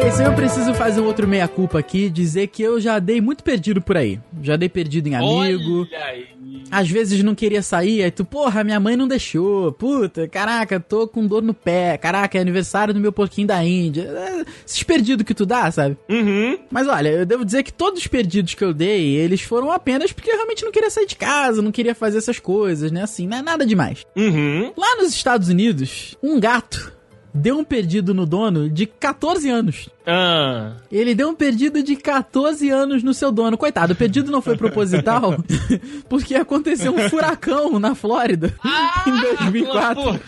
Bem, 0.00 0.26
eu 0.26 0.32
preciso 0.32 0.72
fazer 0.72 0.98
um 1.02 1.04
outro 1.04 1.28
meia-culpa 1.28 1.78
aqui, 1.78 2.08
dizer 2.08 2.46
que 2.46 2.62
eu 2.62 2.80
já 2.80 2.98
dei 2.98 3.20
muito 3.20 3.44
perdido 3.44 3.82
por 3.82 3.98
aí. 3.98 4.18
Já 4.42 4.56
dei 4.56 4.66
perdido 4.66 5.08
em 5.08 5.14
amigo. 5.14 5.86
Olha 5.90 6.04
aí. 6.06 6.26
Às 6.70 6.88
vezes 6.88 7.22
não 7.22 7.34
queria 7.34 7.60
sair, 7.60 8.02
aí 8.02 8.10
tu, 8.10 8.24
porra, 8.24 8.64
minha 8.64 8.80
mãe 8.80 8.96
não 8.96 9.06
deixou. 9.06 9.72
Puta, 9.72 10.26
caraca, 10.26 10.80
tô 10.80 11.06
com 11.06 11.26
dor 11.26 11.42
no 11.42 11.52
pé. 11.52 11.98
Caraca, 11.98 12.38
é 12.38 12.40
aniversário 12.40 12.94
do 12.94 13.00
meu 13.00 13.12
porquinho 13.12 13.46
da 13.46 13.62
Índia. 13.62 14.04
É, 14.04 14.44
esses 14.66 14.82
perdidos 14.82 15.26
que 15.26 15.34
tu 15.34 15.44
dá, 15.44 15.70
sabe? 15.70 15.98
Uhum. 16.08 16.58
Mas 16.70 16.88
olha, 16.88 17.10
eu 17.10 17.26
devo 17.26 17.44
dizer 17.44 17.62
que 17.62 17.72
todos 17.72 18.00
os 18.00 18.06
perdidos 18.06 18.54
que 18.54 18.64
eu 18.64 18.72
dei, 18.72 19.16
eles 19.16 19.42
foram 19.42 19.70
apenas 19.70 20.12
porque 20.12 20.30
eu 20.30 20.36
realmente 20.36 20.64
não 20.64 20.72
queria 20.72 20.88
sair 20.88 21.06
de 21.06 21.16
casa, 21.16 21.60
não 21.60 21.70
queria 21.70 21.94
fazer 21.94 22.16
essas 22.16 22.38
coisas, 22.38 22.90
né? 22.90 23.02
Assim, 23.02 23.26
não 23.26 23.36
é 23.36 23.42
nada 23.42 23.66
demais. 23.66 24.06
Uhum. 24.16 24.72
Lá 24.78 24.96
nos 24.96 25.12
Estados 25.12 25.50
Unidos, 25.50 26.16
um 26.22 26.40
gato 26.40 26.99
deu 27.32 27.58
um 27.58 27.64
perdido 27.64 28.12
no 28.12 28.26
dono 28.26 28.68
de 28.68 28.86
14 28.86 29.48
anos. 29.48 29.88
Ah. 30.06 30.72
Ele 30.90 31.14
deu 31.14 31.28
um 31.28 31.34
perdido 31.34 31.82
de 31.82 31.96
14 31.96 32.68
anos 32.70 33.02
no 33.02 33.14
seu 33.14 33.30
dono. 33.30 33.56
Coitado, 33.56 33.92
o 33.92 33.96
perdido 33.96 34.30
não 34.30 34.42
foi 34.42 34.56
proposital, 34.56 35.36
porque 36.08 36.34
aconteceu 36.34 36.94
um 36.94 37.08
furacão 37.08 37.78
na 37.78 37.94
Flórida 37.94 38.54
ah, 38.64 39.04
em 39.08 39.36
2004. 39.36 40.20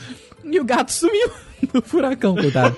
E 0.45 0.61
o 0.61 0.65
gato 0.65 0.93
sumiu 0.93 1.31
no 1.73 1.83
furacão, 1.83 2.35
coitado. 2.35 2.77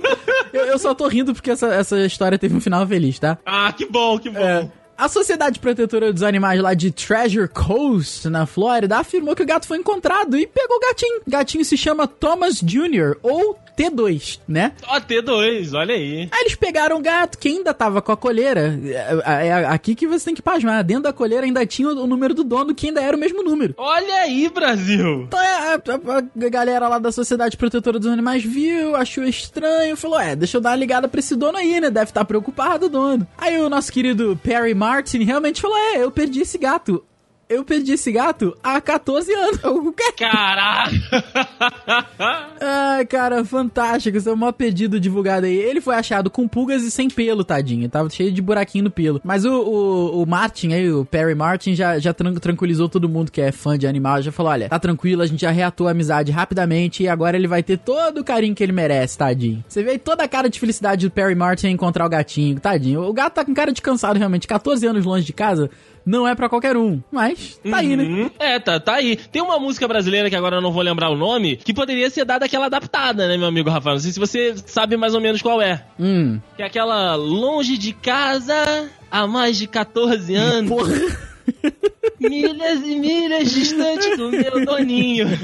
eu, 0.53 0.67
eu, 0.67 0.79
só 0.79 0.95
tô 0.95 1.09
rindo 1.09 1.33
porque 1.33 1.51
essa, 1.51 1.69
essa 1.69 2.05
história 2.05 2.39
teve 2.39 2.55
um 2.55 2.61
final 2.61 2.87
feliz, 2.87 3.19
tá? 3.19 3.39
Ah, 3.45 3.73
que 3.73 3.87
bom, 3.87 4.19
que 4.19 4.31
bom. 4.31 4.41
É. 4.41 4.71
A 4.97 5.09
Sociedade 5.09 5.59
Protetora 5.59 6.13
dos 6.13 6.23
Animais 6.23 6.61
lá 6.61 6.73
de 6.73 6.93
Treasure 6.93 7.49
Coast, 7.49 8.29
na 8.29 8.47
Flórida, 8.47 8.99
afirmou 8.99 9.35
que 9.35 9.43
o 9.43 9.47
gato 9.47 9.67
foi 9.67 9.79
encontrado 9.79 10.39
e 10.39 10.47
pegou 10.47 10.77
o 10.77 10.81
gatinho. 10.81 11.21
O 11.27 11.31
gatinho 11.31 11.65
se 11.65 11.77
chama 11.77 12.07
Thomas 12.07 12.61
Jr., 12.61 13.17
ou 13.21 13.59
T2, 13.77 14.41
né? 14.47 14.73
Ó, 14.87 15.01
T2, 15.01 15.75
olha 15.75 15.95
aí. 15.95 16.29
Aí 16.31 16.41
eles 16.43 16.55
pegaram 16.55 16.97
o 16.97 17.03
gato, 17.03 17.39
que 17.39 17.49
ainda 17.49 17.75
tava 17.75 18.01
com 18.01 18.13
a 18.13 18.17
colheira. 18.17 18.79
É, 18.85 19.47
é, 19.47 19.47
é 19.49 19.65
aqui 19.67 19.95
que 19.95 20.07
você 20.07 20.27
tem 20.27 20.35
que 20.35 20.43
pasmar. 20.43 20.83
Dentro 20.85 21.05
da 21.05 21.13
colheira 21.13 21.45
ainda 21.45 21.67
tinha 21.67 21.89
o 21.89 22.07
número 22.07 22.35
do 22.35 22.45
dono, 22.45 22.75
que 22.75 22.89
ainda 22.89 23.03
era 23.03 23.17
o 23.17 23.21
mesmo 23.21 23.43
número. 23.43 23.75
Olha 23.77 24.15
aí, 24.23 24.49
Brasil! 24.49 25.23
Então 25.23 25.41
é, 25.41 25.75
a, 25.75 25.75
a, 25.75 26.19
a 26.19 26.49
galera 26.49 26.89
lá 26.89 26.99
da 26.99 27.11
Sociedade 27.11 27.57
Protetora 27.57 27.99
dos 27.99 28.09
Animais 28.09 28.45
viu, 28.45 28.95
achou 28.95 29.25
estranho, 29.25 29.97
falou: 29.97 30.21
é, 30.21 30.37
deixa 30.37 30.57
eu 30.57 30.61
dar 30.61 30.71
uma 30.71 30.77
ligada 30.77 31.09
pra 31.09 31.21
esse 31.21 31.35
dono 31.35 31.59
aí, 31.59 31.81
né? 31.81 31.91
Deve 31.91 32.11
estar 32.11 32.21
tá 32.21 32.25
preocupado 32.25 32.87
o 32.87 32.89
dono. 32.89 33.27
Aí 33.37 33.61
o 33.61 33.69
nosso 33.69 33.93
querido 33.93 34.39
Perry 34.43 34.75
Martin 34.75 35.23
realmente 35.25 35.61
falou: 35.61 35.77
é, 35.77 36.03
eu 36.03 36.11
perdi 36.11 36.41
esse 36.41 36.59
gato 36.59 37.05
eu 37.49 37.65
perdi 37.65 37.93
esse 37.93 38.11
gato 38.11 38.57
há 38.63 38.81
14 38.81 39.33
anos. 39.33 39.61
Caraca! 40.19 40.91
Ai, 42.61 43.05
cara, 43.07 43.45
fantástico. 43.45 44.17
Isso 44.17 44.29
é 44.29 44.33
o 44.33 44.37
maior 44.37 44.53
pedido 44.53 44.99
divulgado 44.99 45.47
aí. 45.47 45.57
Ele 45.57 45.81
foi 45.81 45.95
achado 45.95 46.31
com 46.31 46.49
pulgas 46.49 46.83
e 46.83 46.91
sem 46.91 47.09
pelo, 47.09 47.45
tadinho. 47.45 47.89
Tava 47.89 48.09
cheio 48.11 48.33
de 48.33 48.41
buraquinho 48.41 48.85
no 48.85 48.91
pelo. 48.91 49.21
Mas 49.25 49.45
o, 49.45 49.53
o, 49.53 50.23
o 50.23 50.27
Martin 50.27 50.73
aí, 50.73 50.91
o 50.91 51.05
Perry 51.05 51.35
Martin, 51.35 51.75
já, 51.75 51.99
já 51.99 52.13
tranquilizou 52.13 52.89
todo 52.89 53.09
mundo 53.09 53.31
que 53.31 53.41
é 53.41 53.53
fã 53.53 53.79
de 53.79 53.87
animal. 53.87 54.23
Já 54.23 54.33
falou: 54.33 54.53
olha, 54.53 54.69
tá 54.69 54.79
tranquilo, 54.79 55.23
a 55.23 55.27
gente 55.27 55.41
já 55.41 55.51
reatou 55.51 55.89
a 55.89 55.91
amizade 55.91 56.33
rapidamente 56.33 57.03
e 57.03 57.09
agora 57.09 57.37
ele 57.37 57.49
vai 57.49 57.63
ter 57.63 57.79
todo 57.79 58.19
o 58.19 58.25
carinho 58.25 58.55
que 58.55 58.63
ele 58.63 58.73
merece, 58.73 59.19
tadinho. 59.19 59.65
Você 59.69 59.83
vê 59.83 59.93
aí 59.93 59.99
toda 59.99 60.25
a 60.25 60.29
cara 60.29 60.49
de 60.49 60.59
felicidade 60.59 61.07
do 61.07 61.11
Perry 61.11 61.35
Martin 61.35 61.69
em 61.69 61.73
encontrar 61.73 62.07
o 62.07 62.09
gatinho, 62.09 62.59
tadinho. 62.61 63.03
O 63.03 63.13
gato 63.13 63.35
tá 63.35 63.45
com 63.45 63.55
cara 63.55 63.73
de 63.73 63.83
cansado 63.83 64.19
realmente. 64.19 64.47
14 64.47 64.87
anos 64.87 65.05
longe 65.05 65.25
de 65.25 65.33
casa 65.33 65.71
não 66.05 66.29
é 66.29 66.35
para 66.35 66.49
qualquer 66.49 66.77
um. 66.77 67.01
Mas 67.11 67.59
tá 67.63 67.69
uhum. 67.69 67.75
aí, 67.75 67.97
né? 67.97 68.05
Uhum. 68.05 68.31
É, 68.39 68.59
tá, 68.59 68.79
tá 68.79 68.95
aí. 68.95 69.17
Tem 69.17 69.41
uma 69.43 69.59
música 69.59 69.89
brasileira 69.89 70.29
que 70.29 70.37
agora 70.37 70.57
eu 70.57 70.61
não 70.61 70.73
vou 70.73 70.83
lembrar 70.83 71.11
o 71.11 71.17
nome, 71.17 71.57
que 71.57 71.73
poderia 71.73 72.11
ser 72.11 72.25
dada 72.25 72.45
aquela 72.45 72.67
adaptada, 72.67 73.27
né, 73.27 73.37
meu 73.37 73.49
amigo 73.49 73.71
Rafael? 73.71 73.95
Não 73.95 74.01
sei 74.01 74.13
se 74.13 74.21
você 74.21 74.55
sabe 74.67 74.97
mais 74.97 75.15
ou 75.15 75.21
menos 75.21 75.41
qual 75.41 75.63
é. 75.63 75.85
Hum. 75.99 76.39
Que 76.57 76.63
é 76.63 76.67
aquela 76.67 77.15
longe 77.15 77.79
de 77.79 77.93
casa 77.93 78.91
há 79.11 79.27
mais 79.27 79.57
de 79.57 79.67
14 79.67 80.35
anos. 80.35 80.71
Porra. 80.71 80.95
Milhas 82.21 82.81
e 82.83 82.97
milhas 82.97 83.51
distante 83.51 84.17
do 84.17 84.31
meu 84.31 84.65
doninho. 84.65 85.27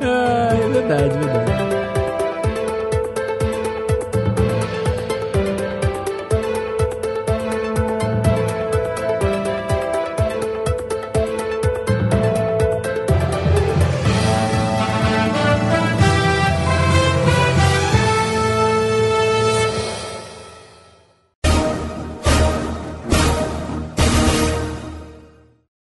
ah, 0.00 0.48
é 0.52 0.68
verdade, 0.68 1.04
é 1.04 1.18
verdade. 1.18 1.59